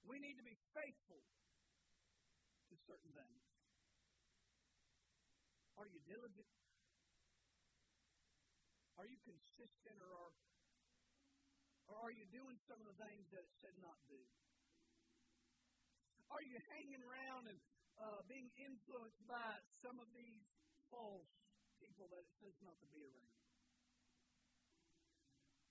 We 0.03 0.19
need 0.19 0.43
to 0.43 0.47
be 0.47 0.59
faithful 0.75 1.23
to 1.23 2.75
certain 2.83 3.15
things. 3.15 3.43
Are 5.79 5.87
you 5.87 6.03
diligent? 6.03 6.51
Are 8.99 9.07
you 9.07 9.19
consistent 9.23 10.03
or 10.03 10.11
are 10.11 10.35
or 11.89 12.09
are 12.09 12.15
you 12.15 12.25
doing 12.29 12.57
some 12.69 12.77
of 12.85 12.87
the 12.93 12.99
things 13.01 13.25
that 13.33 13.43
it 13.43 13.55
said 13.65 13.77
not 13.81 13.97
do? 14.09 14.21
Are 16.29 16.45
you 16.45 16.61
hanging 16.77 17.01
around 17.01 17.49
and 17.49 17.59
uh, 17.97 18.21
being 18.29 18.53
influenced 18.61 19.25
by 19.25 19.49
some 19.81 19.97
of 19.97 20.09
these 20.13 20.45
false 20.93 21.29
people 21.81 22.05
that 22.13 22.21
it 22.21 22.33
says 22.45 22.57
not 22.61 22.77
to 22.85 22.89
be 22.93 23.01
around? 23.01 23.33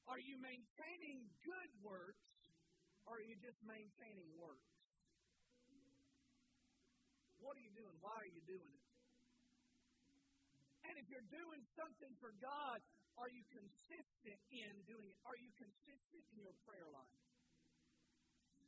Are 0.10 0.22
you 0.24 0.40
maintaining 0.42 1.30
good 1.46 1.72
works 1.86 2.26
or 3.06 3.22
are 3.22 3.26
you 3.28 3.38
just 3.38 3.60
maintaining 3.62 4.28
works? 4.42 4.66
What 7.38 7.54
are 7.54 7.64
you 7.64 7.76
doing? 7.78 7.96
Why 8.02 8.18
are 8.18 8.32
you 8.34 8.42
doing 8.50 8.72
it? 8.72 8.86
And 10.90 10.96
if 10.98 11.06
you're 11.12 11.30
doing 11.30 11.62
something 11.76 12.14
for 12.18 12.34
God, 12.40 12.80
are 13.18 13.30
you 13.34 13.42
consistent 13.50 14.40
in 14.54 14.72
doing 14.86 15.10
it? 15.10 15.18
Are 15.26 15.38
you 15.38 15.50
consistent 15.58 16.24
in 16.34 16.38
your 16.38 16.54
prayer 16.70 16.86
life? 16.94 17.22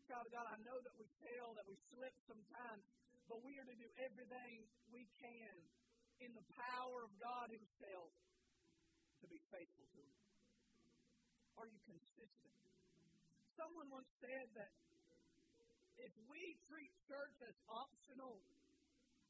God, 0.10 0.26
God, 0.34 0.50
I 0.50 0.58
know 0.66 0.82
that 0.82 0.96
we 0.98 1.06
fail, 1.22 1.54
that 1.54 1.70
we 1.70 1.78
slip 1.94 2.18
sometimes, 2.26 2.82
but 3.30 3.46
we 3.46 3.54
are 3.62 3.68
to 3.70 3.78
do 3.78 3.90
everything 4.02 4.66
we 4.90 5.06
can 5.22 5.54
in 6.26 6.34
the 6.34 6.42
power 6.58 7.06
of 7.06 7.14
God 7.22 7.54
Himself 7.54 8.10
to 9.22 9.26
be 9.30 9.38
faithful 9.54 9.86
to 9.86 10.02
Him. 10.02 10.18
Are 11.62 11.70
you 11.70 11.78
consistent? 11.86 12.58
Someone 13.54 13.86
once 13.94 14.10
said 14.18 14.50
that 14.58 14.74
if 16.02 16.14
we 16.26 16.58
treat 16.66 16.90
church 17.06 17.38
as 17.46 17.54
optional, 17.70 18.42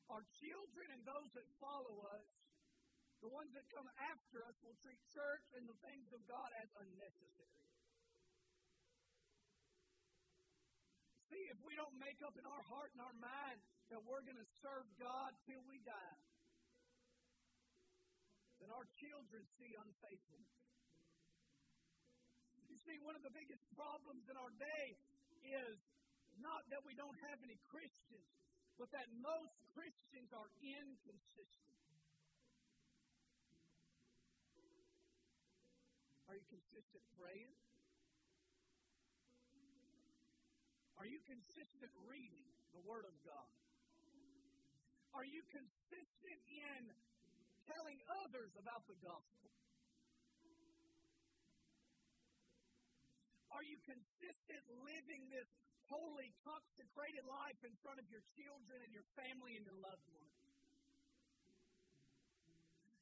our 0.08 0.24
children 0.40 0.88
and 0.96 1.04
those 1.04 1.30
that 1.36 1.46
follow 1.60 2.08
us 2.08 2.39
the 3.20 3.32
ones 3.32 3.52
that 3.52 3.68
come 3.76 3.88
after 4.12 4.40
us 4.48 4.56
will 4.64 4.76
treat 4.80 5.00
church 5.12 5.46
and 5.60 5.68
the 5.68 5.76
things 5.84 6.08
of 6.16 6.24
God 6.24 6.50
as 6.64 6.70
unnecessary. 6.80 7.60
See, 11.28 11.44
if 11.52 11.60
we 11.62 11.76
don't 11.76 11.94
make 12.00 12.20
up 12.26 12.34
in 12.40 12.46
our 12.48 12.64
heart 12.72 12.90
and 12.96 13.02
our 13.04 13.18
mind 13.20 13.60
that 13.92 14.02
we're 14.08 14.24
going 14.24 14.40
to 14.40 14.50
serve 14.64 14.88
God 14.98 15.36
till 15.46 15.62
we 15.68 15.78
die, 15.84 16.20
then 18.64 18.72
our 18.72 18.88
children 18.98 19.42
see 19.60 19.72
unfaithfulness. 19.78 20.58
You 22.72 22.78
see, 22.88 22.98
one 23.04 23.16
of 23.20 23.24
the 23.24 23.34
biggest 23.36 23.64
problems 23.76 24.24
in 24.32 24.36
our 24.40 24.54
day 24.56 24.86
is 25.44 25.78
not 26.40 26.64
that 26.72 26.82
we 26.88 26.96
don't 26.96 27.18
have 27.30 27.40
any 27.44 27.60
Christians, 27.68 28.30
but 28.80 28.88
that 28.96 29.08
most 29.20 29.56
Christians 29.76 30.32
are 30.32 30.50
inconsistent. 30.64 31.89
Are 36.30 36.38
you 36.38 36.46
consistent 36.46 37.02
praying? 37.18 37.50
Are 41.02 41.10
you 41.10 41.18
consistent 41.26 41.90
reading 42.06 42.46
the 42.70 42.86
Word 42.86 43.10
of 43.10 43.18
God? 43.26 43.50
Are 45.18 45.26
you 45.26 45.42
consistent 45.50 46.40
in 46.54 46.82
telling 47.66 47.98
others 48.22 48.54
about 48.62 48.86
the 48.86 48.94
gospel? 49.02 49.50
Are 53.50 53.66
you 53.66 53.82
consistent 53.90 54.62
living 54.86 55.34
this 55.34 55.50
holy, 55.90 56.30
consecrated 56.46 57.26
life 57.26 57.58
in 57.66 57.74
front 57.82 57.98
of 57.98 58.06
your 58.14 58.22
children 58.38 58.86
and 58.86 58.94
your 58.94 59.08
family 59.18 59.58
and 59.58 59.66
your 59.66 59.82
loved 59.82 60.06
ones? 60.14 60.39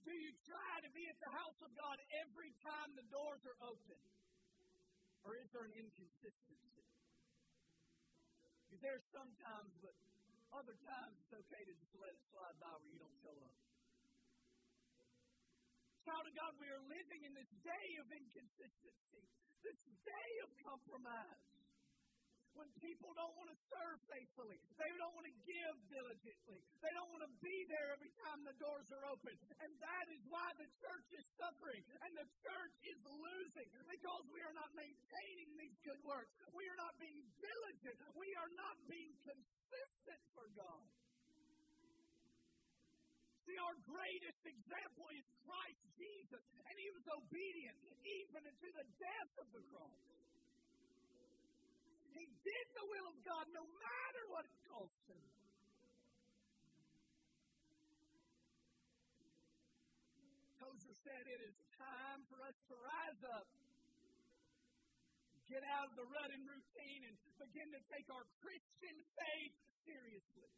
Do 0.08 0.16
you 0.16 0.32
try 0.48 0.76
to 0.88 0.92
be 0.96 1.04
at 1.12 1.20
the 1.20 1.28
house 1.36 1.60
of 1.60 1.68
God 1.76 2.00
every 2.24 2.56
time 2.64 2.96
the 2.96 3.04
doors 3.12 3.44
are 3.44 3.60
open? 3.60 4.00
Or 5.28 5.36
is 5.36 5.52
there 5.52 5.68
an 5.68 5.76
inconsistency? 5.76 6.88
Because 8.64 8.80
there's 8.80 9.04
sometimes, 9.12 9.68
but 9.84 9.92
other 10.56 10.80
times 10.80 11.12
it's 11.20 11.36
okay 11.44 11.60
to 11.60 11.74
just 11.76 11.92
let 12.00 12.16
it 12.16 12.24
slide 12.32 12.56
by 12.56 12.72
where 12.80 12.88
you 12.88 13.04
don't 13.04 13.20
show 13.20 13.36
up. 13.36 13.56
Child 16.08 16.24
of 16.24 16.36
God, 16.40 16.56
we 16.56 16.72
are 16.72 16.84
living 16.88 17.28
in 17.28 17.36
this 17.36 17.52
day 17.68 17.88
of 18.00 18.08
inconsistency, 18.08 19.28
this 19.60 19.76
day 20.08 20.32
of 20.48 20.50
compromise 20.64 21.57
when 22.58 22.70
people 22.82 23.14
don't 23.14 23.34
want 23.38 23.54
to 23.54 23.60
serve 23.70 23.98
faithfully. 24.10 24.58
They 24.82 24.90
don't 24.98 25.14
want 25.14 25.30
to 25.30 25.36
give 25.46 25.76
diligently. 25.94 26.60
They 26.82 26.92
don't 26.98 27.10
want 27.14 27.24
to 27.24 27.34
be 27.40 27.58
there 27.70 27.94
every 27.94 28.12
time 28.26 28.42
the 28.42 28.58
doors 28.58 28.90
are 28.92 29.06
open. 29.14 29.38
And 29.62 29.70
that 29.78 30.06
is 30.10 30.22
why 30.28 30.50
the 30.58 30.66
church 30.82 31.08
is 31.14 31.26
suffering 31.38 31.86
and 32.02 32.12
the 32.18 32.28
church 32.42 32.76
is 32.90 33.00
losing 33.06 33.70
because 33.86 34.24
we 34.34 34.42
are 34.42 34.56
not 34.58 34.74
maintaining 34.74 35.50
these 35.62 35.78
good 35.86 36.02
works. 36.02 36.34
We 36.52 36.66
are 36.66 36.80
not 36.82 36.98
being 36.98 37.22
diligent. 37.38 37.98
We 38.18 38.34
are 38.42 38.52
not 38.58 38.76
being 38.90 39.14
consistent 39.22 40.22
for 40.34 40.50
God. 40.58 40.86
See, 43.48 43.56
our 43.64 43.80
greatest 43.88 44.44
example 44.44 45.08
is 45.16 45.24
Christ 45.48 45.80
Jesus, 45.96 46.44
and 46.68 46.76
he 46.76 46.92
was 46.92 47.06
obedient 47.16 47.80
even 48.04 48.44
unto 48.44 48.70
the 48.76 48.88
death 49.00 49.34
of 49.40 49.48
the 49.56 49.64
cross. 49.72 50.17
He 52.18 52.26
did 52.42 52.68
the 52.74 52.86
will 52.90 53.08
of 53.14 53.18
God 53.22 53.46
no 53.54 53.62
matter 53.62 54.24
what 54.34 54.50
it 54.50 54.58
cost 54.66 55.02
him. 55.06 55.22
Tozer 60.58 60.98
said 61.06 61.24
it 61.30 61.42
is 61.46 61.54
time 61.78 62.26
for 62.26 62.42
us 62.42 62.58
to 62.68 62.76
rise 62.82 63.22
up, 63.38 63.46
get 65.46 65.62
out 65.78 65.94
of 65.94 65.94
the 65.94 66.10
rut 66.10 66.34
and 66.34 66.42
routine, 66.42 67.06
and 67.06 67.16
begin 67.38 67.70
to 67.70 67.82
take 67.94 68.10
our 68.10 68.26
Christian 68.42 68.98
faith 69.14 69.56
seriously 69.86 70.50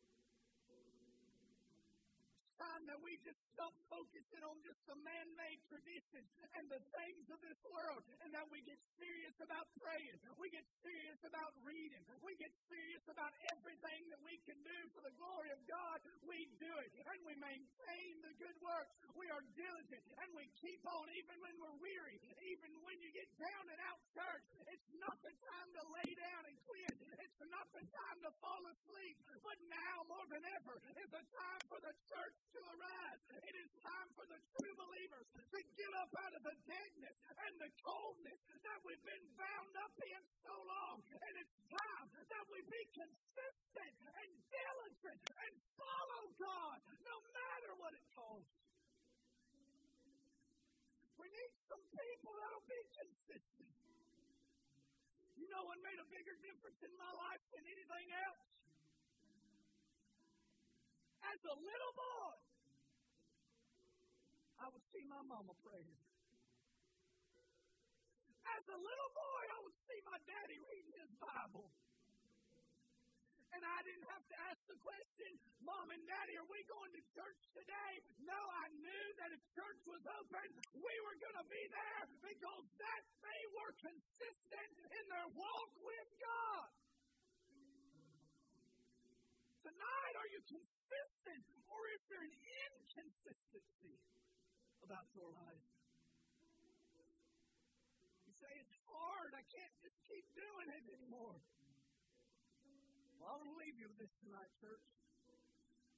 time 2.60 2.84
that 2.92 3.00
we 3.00 3.16
just 3.24 3.40
stop 3.56 3.72
focusing 3.88 4.44
on 4.44 4.60
just 4.68 4.80
the 4.84 5.00
man 5.00 5.28
made 5.40 5.60
traditions 5.72 6.28
and 6.60 6.68
the 6.68 6.82
things 7.00 7.26
of 7.32 7.40
this 7.40 7.60
world, 7.72 8.04
and 8.24 8.36
that 8.36 8.48
we 8.52 8.60
get 8.68 8.80
serious 9.00 9.36
about 9.40 9.66
praying. 9.80 10.20
We 10.36 10.52
get 10.52 10.68
serious 10.84 11.20
about 11.24 11.56
reading. 11.64 12.04
We 12.20 12.36
get 12.36 12.52
serious 12.68 13.04
about 13.08 13.32
everything 13.56 14.12
that 14.12 14.22
we 14.28 14.36
can 14.44 14.60
do 14.60 14.80
for 14.92 15.02
the 15.08 15.16
glory 15.16 15.50
of 15.56 15.60
God. 15.72 16.04
We 16.28 16.52
do 16.60 16.72
it, 16.84 16.92
and 17.00 17.20
we 17.24 17.36
maintain 17.40 18.14
the 18.20 18.36
good 18.36 18.58
works. 18.60 18.96
We 19.16 19.32
are 19.32 19.44
diligent, 19.56 20.04
and 20.20 20.30
we 20.36 20.52
keep 20.60 20.84
on 20.84 21.08
even 21.16 21.36
when 21.40 21.56
we're 21.64 21.80
weary, 21.80 22.20
even 22.44 22.72
when 22.84 23.00
you 23.00 23.12
get 23.16 23.32
down 23.40 23.66
and 23.72 23.80
out 23.88 24.00
church. 24.12 24.46
It's 24.68 24.90
not 25.00 25.16
the 25.24 25.32
time 25.32 25.70
to 25.80 25.84
lay 25.96 26.12
down 26.12 26.44
and 26.44 26.56
quit. 26.68 26.96
It's 27.24 27.42
not 27.48 27.68
the 27.72 27.84
time 27.88 28.20
to 28.28 28.32
fall 28.44 28.64
asleep. 28.68 29.16
But 29.44 29.58
now, 29.72 29.96
more 30.12 30.28
than 30.28 30.44
ever, 30.60 30.76
is 31.00 31.10
the 31.10 31.24
time 31.24 31.62
for 31.72 31.80
the 31.80 31.96
church 32.12 32.36
to 32.54 32.60
arise. 32.62 33.22
It 33.46 33.56
is 33.58 33.70
time 33.82 34.10
for 34.18 34.26
the 34.26 34.40
true 34.58 34.76
believers 34.78 35.28
to 35.34 35.60
get 35.78 35.92
up 36.02 36.10
out 36.26 36.34
of 36.34 36.42
the 36.42 36.58
deadness 36.66 37.18
and 37.46 37.54
the 37.62 37.72
coldness 37.86 38.40
that 38.66 38.80
we've 38.82 39.06
been 39.06 39.26
bound 39.38 39.74
up 39.86 39.94
in 40.02 40.22
so 40.42 40.54
long. 40.66 41.02
And 41.14 41.34
it's 41.38 41.58
time 41.70 42.08
that 42.10 42.46
we 42.50 42.60
be 42.66 42.84
consistent 42.94 43.94
and 44.02 44.30
diligent 44.50 45.22
and 45.46 45.54
follow 45.78 46.24
God 46.42 46.78
no 47.06 47.18
matter 47.34 47.72
what 47.78 47.94
it 47.94 48.06
costs. 48.18 48.60
We 51.22 51.28
need 51.30 51.54
some 51.70 51.84
people 51.94 52.32
that'll 52.34 52.66
be 52.66 52.84
consistent. 52.96 53.74
You 55.38 55.48
know 55.52 55.64
what 55.68 55.80
made 55.86 56.00
a 56.02 56.08
bigger 56.12 56.36
difference 56.44 56.80
in 56.84 56.94
my 56.98 57.12
life 57.16 57.44
than 57.56 57.64
anything 57.64 58.08
else? 58.28 58.50
As 61.30 61.42
a 61.46 61.56
little 61.56 61.94
boy, 61.94 62.19
would 64.70 64.86
see 64.94 65.06
my 65.10 65.22
mama 65.26 65.54
praying. 65.66 65.98
As 68.46 68.66
a 68.70 68.78
little 68.78 69.12
boy, 69.14 69.44
I 69.50 69.60
would 69.66 69.78
see 69.90 70.00
my 70.06 70.20
daddy 70.30 70.58
reading 70.70 70.94
his 71.02 71.12
Bible. 71.18 71.70
And 73.50 73.66
I 73.66 73.80
didn't 73.82 74.06
have 74.14 74.22
to 74.30 74.38
ask 74.46 74.62
the 74.70 74.78
question, 74.78 75.34
Mom 75.66 75.90
and 75.90 76.06
Daddy, 76.06 76.38
are 76.38 76.46
we 76.54 76.62
going 76.70 76.94
to 76.94 77.02
church 77.18 77.42
today? 77.58 77.94
No, 78.22 78.38
I 78.38 78.70
knew 78.78 79.06
that 79.18 79.34
if 79.34 79.42
church 79.58 79.82
was 79.90 80.06
open, 80.22 80.46
we 80.78 80.96
were 81.02 81.18
going 81.18 81.40
to 81.42 81.48
be 81.50 81.64
there 81.74 82.04
because 82.22 82.66
that 82.78 83.04
they 83.26 83.42
were 83.58 83.74
consistent 83.82 84.72
in 84.86 85.04
their 85.10 85.30
walk 85.34 85.72
with 85.82 86.10
God. 86.22 86.70
Tonight, 89.66 90.14
are 90.22 90.30
you 90.30 90.42
consistent 90.46 91.44
or 91.74 91.82
is 91.98 92.02
there 92.06 92.22
an 92.22 92.36
inconsistency 92.70 93.98
about 94.84 95.06
your 95.16 95.30
life? 95.32 95.66
You 98.26 98.34
say 98.38 98.52
it's 98.60 98.78
hard. 98.88 99.32
I 99.36 99.44
can't 99.50 99.76
just 99.84 99.98
keep 100.08 100.26
doing 100.36 100.68
it 100.72 100.86
anymore. 100.96 101.38
Well, 103.20 103.30
I 103.30 103.36
want 103.40 103.52
to 103.52 103.60
leave 103.60 103.76
you 103.76 103.92
with 103.92 104.00
this 104.00 104.14
tonight, 104.24 104.52
church. 104.64 104.86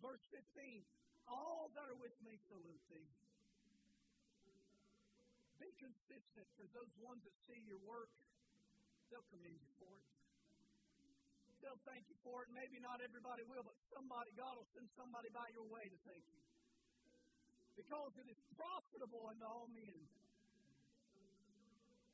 Verse 0.01 0.23
15 0.33 0.81
All 1.29 1.69
that 1.77 1.85
are 1.85 1.99
with 2.01 2.17
me 2.25 2.33
salute 2.49 2.81
thee. 2.89 3.09
Be 5.61 5.69
consistent 5.77 6.49
because 6.57 6.73
those 6.73 6.89
ones 6.97 7.21
that 7.21 7.35
see 7.45 7.61
your 7.69 7.77
work, 7.85 8.09
they'll 9.13 9.25
commend 9.29 9.61
you 9.61 9.73
for 9.77 9.93
it. 9.93 10.07
They'll 11.61 11.85
thank 11.85 12.09
you 12.09 12.17
for 12.25 12.41
it. 12.41 12.49
Maybe 12.49 12.81
not 12.81 13.05
everybody 13.05 13.45
will, 13.45 13.61
but 13.61 13.77
somebody, 13.93 14.33
God 14.33 14.57
will 14.57 14.65
send 14.73 14.89
somebody 14.97 15.29
by 15.29 15.45
your 15.53 15.69
way 15.69 15.85
to 15.85 15.97
thank 16.09 16.25
you. 16.33 16.40
Because 17.75 18.13
it 18.19 18.27
is 18.27 18.39
profitable 18.55 19.31
unto 19.31 19.45
all 19.47 19.67
men. 19.71 19.99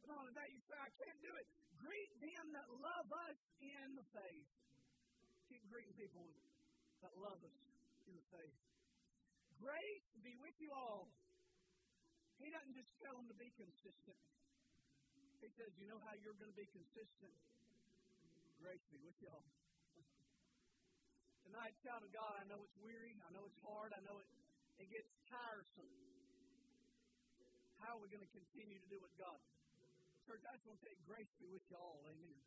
But 0.08 0.24
on 0.24 0.32
that 0.40 0.48
you 0.54 0.62
say, 0.64 0.78
I 0.80 0.92
can't 0.96 1.20
do 1.20 1.34
it. 1.36 1.48
Greet 1.84 2.12
them 2.24 2.56
that 2.56 2.68
love 2.80 3.10
us 3.28 3.40
in 3.60 3.98
the 4.00 4.06
faith. 4.16 4.50
Keep 5.52 5.68
greeting 5.68 5.94
people 6.00 6.24
that 7.04 7.12
love 7.20 7.40
us 7.44 7.60
in 8.08 8.16
the 8.16 8.28
faith. 8.32 8.58
Grace 9.60 10.08
be 10.24 10.38
with 10.40 10.56
you 10.62 10.72
all. 10.72 11.10
He 12.38 12.54
doesn't 12.54 12.78
just 12.78 12.90
tell 13.02 13.18
them 13.18 13.26
to 13.28 13.38
be 13.38 13.50
consistent. 13.58 14.20
He 15.42 15.50
says, 15.58 15.74
You 15.82 15.90
know 15.90 16.02
how 16.06 16.14
you're 16.22 16.38
going 16.38 16.54
to 16.54 16.60
be 16.60 16.70
consistent? 16.70 17.34
Grace 18.62 18.82
be 18.94 19.02
with 19.02 19.18
y'all. 19.22 19.46
Tonight, 21.46 21.74
child 21.82 22.06
of 22.06 22.12
God, 22.14 22.34
I 22.38 22.46
know 22.46 22.62
it's 22.62 22.78
weary. 22.82 23.18
I 23.26 23.30
know 23.34 23.46
it's 23.46 23.62
hard. 23.66 23.94
I 23.94 24.02
know 24.06 24.18
it, 24.22 24.30
it 24.78 24.90
gets 24.94 25.10
tiresome. 25.30 25.90
How 27.82 27.98
are 27.98 28.02
we 28.02 28.10
going 28.10 28.26
to 28.26 28.34
continue 28.34 28.78
to 28.78 28.90
do 28.90 28.98
what 29.02 29.14
God? 29.18 29.38
Church, 30.26 30.42
I 30.50 30.58
just 30.58 30.66
want 30.66 30.82
to 30.82 30.86
say 30.86 30.94
grace 31.06 31.30
be 31.40 31.48
with 31.50 31.64
y'all. 31.70 32.02
Amen. 32.10 32.38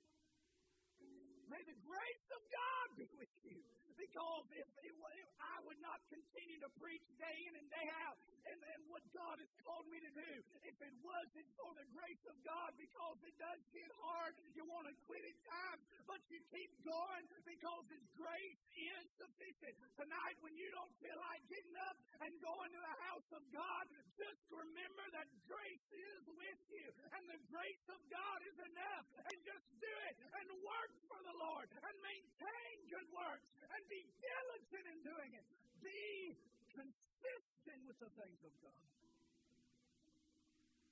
May 1.51 1.63
the 1.67 1.79
grace 1.83 2.29
of 2.31 2.43
God 2.47 2.87
be 2.95 3.07
with 3.19 3.35
you. 3.43 3.59
Because 3.99 4.47
if, 4.57 4.69
if 4.87 4.97
I 5.43 5.57
would 5.69 5.77
not 5.85 6.01
continue 6.09 6.57
to 6.63 6.71
preach 6.81 7.05
day 7.21 7.37
in 7.51 7.53
and 7.59 7.69
day 7.69 7.89
out 8.07 8.17
and, 8.49 8.57
and 8.57 8.81
what 8.89 9.05
God 9.13 9.37
has 9.37 9.53
called 9.61 9.85
me 9.93 10.01
to 10.01 10.13
do, 10.15 10.31
if 10.65 10.77
it 10.79 10.95
wasn't 11.05 11.49
for 11.59 11.69
the 11.77 11.85
grace 11.93 12.25
of 12.31 12.37
God, 12.41 12.73
because 12.81 13.19
it 13.29 13.37
does 13.37 13.61
get 13.77 13.91
hard, 14.01 14.33
you 14.57 14.65
want 14.65 14.89
to 14.89 14.95
quit 15.05 15.21
at 15.21 15.39
times, 15.45 15.83
but 16.09 16.23
you 16.33 16.41
keep 16.49 16.73
going 16.81 17.25
because 17.45 17.85
His 17.93 18.07
grace 18.17 18.63
is 18.73 19.05
sufficient. 19.21 19.75
Tonight, 20.01 20.37
when 20.41 20.57
you 20.57 20.71
don't 20.73 20.95
feel 21.05 21.19
like 21.21 21.45
getting 21.53 21.77
up 21.85 21.97
and 22.25 22.33
going 22.41 22.71
to 22.73 22.81
the 22.81 22.97
house 23.11 23.29
of 23.37 23.43
God, 23.53 23.85
just 24.17 24.41
remember 24.49 24.80
that 25.21 25.29
grace 25.45 25.85
is 25.93 26.25
with 26.33 26.61
you, 26.73 26.89
and 27.13 27.23
the 27.29 27.37
grace 27.53 27.85
of 27.93 28.01
God 28.09 28.41
is 28.49 28.57
enough. 28.73 29.05
And 29.29 29.37
just 29.45 29.69
do 29.77 29.93
it 30.09 30.17
and 30.17 30.49
work 30.65 30.93
for 31.13 31.21
the 31.21 31.37
Lord 31.37 31.69
and 31.69 31.95
maintain 32.01 32.75
good 32.89 33.05
works 33.13 33.53
and 33.69 33.81
be 33.93 34.01
diligent 34.25 34.87
in 34.89 34.99
doing 35.05 35.31
it. 35.37 35.45
Be 35.85 36.33
consistent 36.73 37.85
with 37.85 38.01
the 38.01 38.09
things 38.17 38.41
of 38.49 38.53
God. 38.65 38.89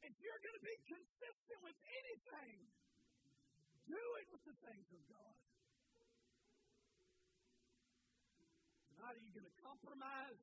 If 0.05 0.13
you're 0.21 0.43
going 0.45 0.59
to 0.61 0.67
be 0.69 0.79
consistent 0.85 1.61
with 1.65 1.79
anything, 1.89 2.57
do 3.89 4.05
it 4.21 4.29
with 4.29 4.45
the 4.45 4.57
things 4.61 4.89
of 4.93 5.01
God. 5.09 5.37
Tonight, 8.93 9.17
are 9.17 9.25
you 9.25 9.33
going 9.33 9.49
to 9.49 9.57
compromise? 9.65 10.43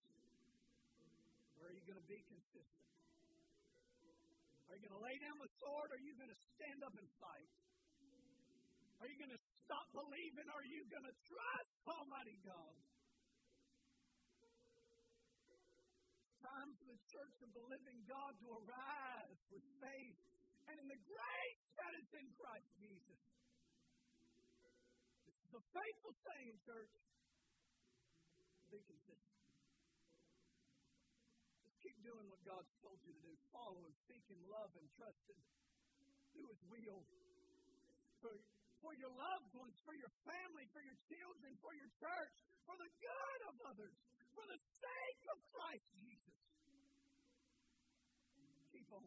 Or 1.62 1.70
are 1.70 1.76
you 1.76 1.86
going 1.86 2.02
to 2.02 2.10
be 2.10 2.18
consistent? 2.26 2.66
Are 4.70 4.76
you 4.76 4.82
going 4.86 4.98
to 4.98 5.06
lay 5.06 5.18
down 5.22 5.38
the 5.38 5.52
sword 5.62 5.88
or 5.94 5.96
are 5.96 6.06
you 6.06 6.14
going 6.18 6.34
to 6.34 6.42
stand 6.58 6.80
up 6.82 6.96
and 6.98 7.10
fight? 7.22 7.52
Are 9.02 9.08
you 9.08 9.18
going 9.20 9.36
to 9.36 9.44
stop 9.66 9.86
believing 9.94 10.48
or 10.50 10.58
are 10.62 10.72
you 10.72 10.82
going 10.90 11.06
to 11.06 11.16
trust 11.28 11.74
Almighty 11.86 12.38
God? 12.42 12.76
time 16.46 16.78
for 16.78 16.86
the 16.86 17.02
church 17.10 17.38
of 17.42 17.50
the 17.58 17.64
living 17.74 18.00
God 18.06 18.32
to 18.38 18.48
arise 18.54 19.40
with 19.50 19.66
faith 19.82 20.20
and 20.70 20.78
in 20.78 20.88
the 20.88 21.02
grace 21.02 21.64
that 21.82 21.94
is 21.98 22.10
in 22.14 22.28
Christ 22.38 22.70
Jesus. 22.78 23.22
This 25.26 25.38
is 25.42 25.54
a 25.58 25.64
faithful 25.74 26.14
saying, 26.22 26.56
church. 26.66 26.94
Be 28.70 28.78
consistent. 28.86 29.45
Doing 32.06 32.30
what 32.30 32.38
God's 32.46 32.70
told 32.86 33.02
you 33.02 33.18
to 33.18 33.22
do. 33.26 33.34
Follow 33.50 33.82
and 33.82 33.96
seek 34.06 34.22
and 34.30 34.38
love 34.46 34.70
and 34.78 34.86
trust 34.94 35.26
Him. 35.26 35.42
Do 36.38 36.46
His 36.54 36.62
will. 36.70 37.02
For, 38.22 38.30
for 38.86 38.94
your 38.94 39.10
loved 39.10 39.50
ones, 39.58 39.74
for 39.82 39.98
your 39.98 40.14
family, 40.22 40.70
for 40.70 40.86
your 40.86 40.94
children, 41.10 41.58
for 41.66 41.74
your 41.74 41.90
church, 41.98 42.36
for 42.70 42.78
the 42.78 42.90
good 43.02 43.40
of 43.50 43.58
others, 43.74 43.98
for 44.38 44.46
the 44.46 44.62
sake 44.62 45.24
of 45.34 45.38
Christ 45.50 45.90
Jesus. 45.98 46.38
Keep 48.70 48.86
on 48.94 49.02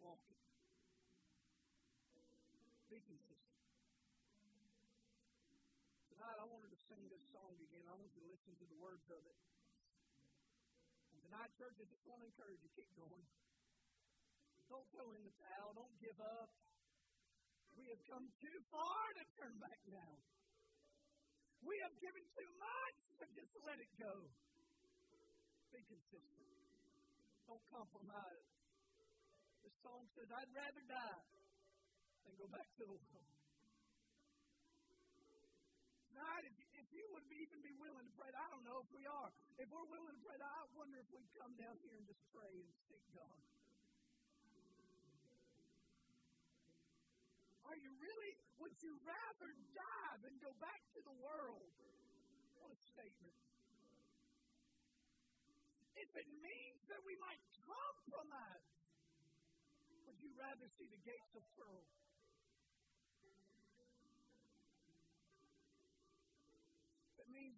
walking. 0.00 0.40
Be 2.88 3.04
consistent. 3.04 3.52
Tonight 6.08 6.40
I 6.40 6.46
wanted 6.48 6.72
to 6.72 6.80
sing 6.88 7.04
this 7.12 7.20
song 7.28 7.52
again. 7.60 7.84
I 7.84 7.92
want 7.92 8.08
you 8.16 8.24
to 8.24 8.30
listen 8.32 8.56
to 8.56 8.64
the 8.64 8.80
words 8.80 9.04
of 9.12 9.20
it. 9.28 9.36
Tonight, 11.28 11.52
church, 11.60 11.76
I 11.76 11.84
just 11.84 12.00
want 12.08 12.24
to 12.24 12.26
encourage 12.32 12.56
you, 12.64 12.72
keep 12.72 12.88
going. 12.96 13.20
Don't 14.72 14.88
throw 14.96 15.12
in 15.12 15.20
the 15.20 15.34
towel. 15.44 15.76
Don't 15.76 15.92
give 16.00 16.16
up. 16.24 16.48
We 17.76 17.84
have 17.92 18.00
come 18.08 18.32
too 18.40 18.58
far 18.72 19.04
to 19.12 19.24
turn 19.36 19.52
back 19.60 19.76
now. 19.92 20.24
We 21.60 21.76
have 21.84 21.92
given 22.00 22.24
too 22.32 22.48
much 22.56 22.96
to 23.20 23.24
just 23.36 23.52
let 23.60 23.76
it 23.76 23.92
go. 24.00 24.24
Be 25.68 25.84
consistent. 25.84 26.48
Don't 27.44 27.60
compromise. 27.76 28.48
The 29.68 29.72
song 29.84 30.08
says, 30.16 30.32
I'd 30.32 30.52
rather 30.56 30.84
die 30.88 31.28
than 32.24 32.32
go 32.40 32.48
back 32.48 32.72
to 32.80 32.88
the 32.88 32.96
world. 32.96 33.36
Tonight, 36.08 36.44
if 36.48 36.56
you 36.92 37.04
would 37.12 37.26
even 37.32 37.58
be 37.60 37.74
willing 37.76 38.06
to 38.06 38.14
pray, 38.16 38.30
I 38.32 38.46
don't 38.52 38.64
know 38.64 38.80
if 38.80 38.90
we 38.92 39.04
are. 39.04 39.30
If 39.60 39.68
we're 39.68 39.90
willing 39.90 40.14
to 40.16 40.22
pray, 40.24 40.36
I 40.40 40.64
wonder 40.74 40.96
if 40.98 41.08
we'd 41.12 41.32
come 41.36 41.52
down 41.60 41.76
here 41.84 41.94
and 41.96 42.06
just 42.08 42.22
pray 42.32 42.52
and 42.52 42.70
seek 42.88 43.04
God. 43.12 43.38
Are 47.68 47.76
you 47.76 47.92
really, 48.00 48.32
would 48.64 48.76
you 48.80 48.96
rather 49.04 49.50
die 49.76 50.16
than 50.24 50.32
go 50.40 50.52
back 50.56 50.80
to 50.96 51.00
the 51.04 51.16
world? 51.20 51.68
What 52.64 52.72
a 52.72 52.78
statement. 52.80 53.36
If 55.98 56.10
it 56.16 56.28
means 56.40 56.80
that 56.88 57.04
we 57.04 57.12
might 57.20 57.42
compromise, 57.60 58.64
would 60.08 60.16
you 60.24 60.32
rather 60.40 60.64
see 60.80 60.88
the 60.88 61.02
gates 61.04 61.32
of 61.36 61.44
pearl? 61.60 61.84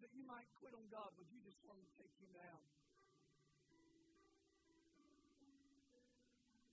That 0.01 0.13
you 0.17 0.25
might 0.25 0.49
quit 0.61 0.73
on 0.73 0.85
God, 0.89 1.13
would 1.21 1.29
you 1.29 1.41
just 1.45 1.61
want 1.65 1.79
to 1.81 1.89
take 2.01 2.13
him 2.21 2.33
down? 2.33 2.61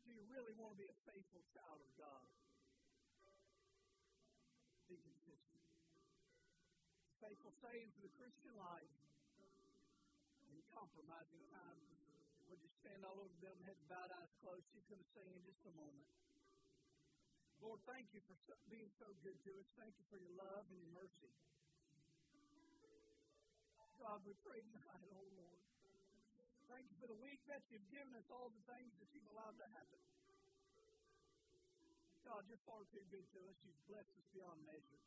Do 0.07 0.15
you 0.15 0.23
really 0.31 0.55
want 0.55 0.75
to 0.75 0.79
be 0.79 0.87
a 0.87 0.97
faithful 1.03 1.43
child 1.51 1.83
of 1.83 1.91
God? 1.99 2.23
be 4.87 4.95
consistent. 5.03 5.59
Faithful 7.19 7.51
saying 7.59 7.91
for 7.91 8.07
the 8.07 8.13
Christian 8.15 8.55
life 8.55 8.95
in 10.47 10.63
compromising 10.71 11.43
times. 11.51 11.91
Would 12.47 12.63
you 12.63 12.71
stand 12.79 13.03
all 13.03 13.19
over 13.19 13.37
them, 13.43 13.59
heads 13.67 13.83
bowed, 13.91 14.07
eyes 14.15 14.31
closed? 14.39 14.63
She's 14.71 14.87
going 14.87 15.03
to 15.03 15.09
sing 15.11 15.27
in 15.27 15.43
just 15.43 15.59
a 15.67 15.75
moment. 15.75 16.07
Lord, 17.59 17.83
thank 17.83 18.07
you 18.15 18.23
for 18.23 18.39
being 18.71 18.87
so 18.95 19.11
good 19.19 19.35
to 19.43 19.51
us. 19.59 19.67
Thank 19.75 19.91
you 19.99 20.05
for 20.07 20.15
your 20.15 20.31
love 20.39 20.63
and 20.71 20.79
your 20.79 20.93
mercy. 20.95 21.33
God, 23.97 24.21
we 24.21 24.33
pray 24.45 24.61
tonight, 24.61 25.09
oh 25.09 25.25
Lord. 25.33 25.59
Thank 26.69 26.85
you 26.85 26.97
for 27.01 27.09
the 27.09 27.17
week 27.17 27.41
that 27.49 27.65
you've 27.73 27.89
given 27.89 28.13
us, 28.13 28.27
all 28.29 28.53
the 28.53 28.65
things 28.69 28.93
that 29.01 29.09
you've 29.09 29.25
allowed 29.33 29.57
to 29.57 29.67
happen. 29.73 30.01
God, 32.27 32.45
you're 32.45 32.61
far 32.67 32.83
too 32.93 33.01
good 33.09 33.25
to 33.25 33.39
us. 33.49 33.57
You've 33.65 33.83
blessed 33.89 34.13
us 34.13 34.27
beyond 34.35 34.59
measure. 34.69 35.01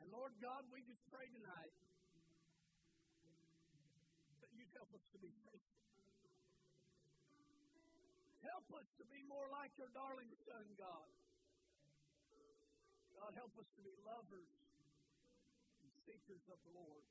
And 0.00 0.08
Lord 0.14 0.32
God, 0.40 0.64
we 0.72 0.80
just 0.86 1.02
pray 1.12 1.26
tonight 1.36 1.74
that 4.40 4.50
you'd 4.56 4.72
help 4.72 4.88
us 4.96 5.04
to 5.12 5.18
be 5.18 5.32
faithful. 5.44 5.82
Help 8.46 8.66
us 8.78 8.88
to 9.02 9.04
be 9.10 9.20
more 9.26 9.50
like 9.52 9.74
your 9.76 9.90
darling 9.92 10.30
Son, 10.46 10.64
God. 10.78 11.10
God, 13.18 13.32
help 13.34 13.52
us 13.58 13.68
to 13.76 13.80
be 13.82 13.92
lovers 14.06 14.65
seekers 16.06 16.46
of 16.48 16.58
the 16.62 16.72
Lord. 16.78 17.04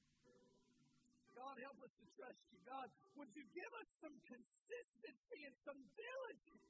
God, 1.36 1.60
help 1.60 1.80
us 1.84 1.92
to 2.00 2.06
trust 2.16 2.48
you. 2.56 2.60
God, 2.64 2.88
would 3.20 3.28
you 3.36 3.44
give 3.52 3.72
us 3.84 3.90
some 4.00 4.16
consistency 4.24 5.40
and 5.44 5.56
some 5.68 5.80
diligence 6.00 6.66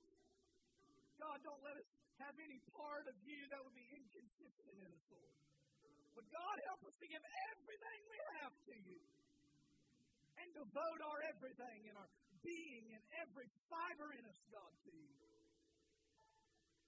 God, 1.20 1.40
don't 1.44 1.64
let 1.64 1.76
us 1.80 1.88
have 2.20 2.36
any 2.40 2.60
part 2.76 3.08
of 3.08 3.16
you 3.24 3.40
that 3.52 3.60
would 3.64 3.76
be 3.76 3.88
inconsistent 3.92 4.76
in 4.78 4.90
us, 4.92 5.06
Lord. 5.12 5.36
But 6.16 6.26
God, 6.32 6.56
help 6.68 6.82
us 6.88 6.96
to 7.00 7.08
give 7.08 7.24
everything 7.52 8.00
we 8.08 8.20
have 8.40 8.56
to 8.72 8.76
you 8.76 9.02
and 10.40 10.48
devote 10.56 11.02
our 11.04 11.20
everything 11.28 11.80
and 11.92 11.96
our 11.96 12.12
being 12.44 12.86
and 12.96 13.04
every 13.20 13.48
fiber 13.68 14.12
in 14.16 14.24
us, 14.28 14.40
God, 14.52 14.72
to 14.88 14.92
you. 14.92 15.12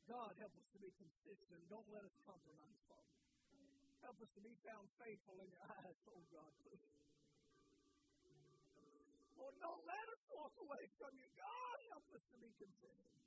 God, 0.07 0.31
help 0.39 0.55
us 0.55 0.67
to 0.71 0.79
be 0.79 0.91
consistent. 0.95 1.59
Don't 1.67 1.87
let 1.91 2.03
us 2.07 2.15
compromise, 2.23 2.79
Father. 2.87 3.16
Help 4.07 4.23
us 4.23 4.31
to 4.39 4.39
be 4.39 4.55
found 4.63 4.87
faithful 5.03 5.35
in 5.43 5.51
your 5.51 5.67
eyes, 5.83 5.99
oh 6.15 6.23
God, 6.31 6.47
please. 6.63 6.95
Lord, 9.35 9.51
don't 9.59 9.83
let 9.83 10.07
us 10.07 10.23
walk 10.31 10.55
away 10.63 10.87
from 10.95 11.11
you. 11.19 11.27
God, 11.35 11.77
help 11.91 12.07
us 12.15 12.23
to 12.31 12.39
be 12.39 12.47
consistent. 12.55 13.19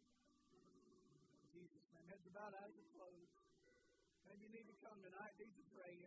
Jesus' 1.52 1.84
name. 1.92 2.08
Heads 2.08 2.24
about, 2.32 2.56
eyes 2.56 2.72
are 2.72 2.90
closed. 2.96 3.36
Maybe 4.24 4.48
you 4.48 4.52
need 4.56 4.72
to 4.72 4.78
come 4.80 4.96
tonight, 5.04 5.36
need 5.36 5.52
to 5.52 5.66
pray. 5.76 6.00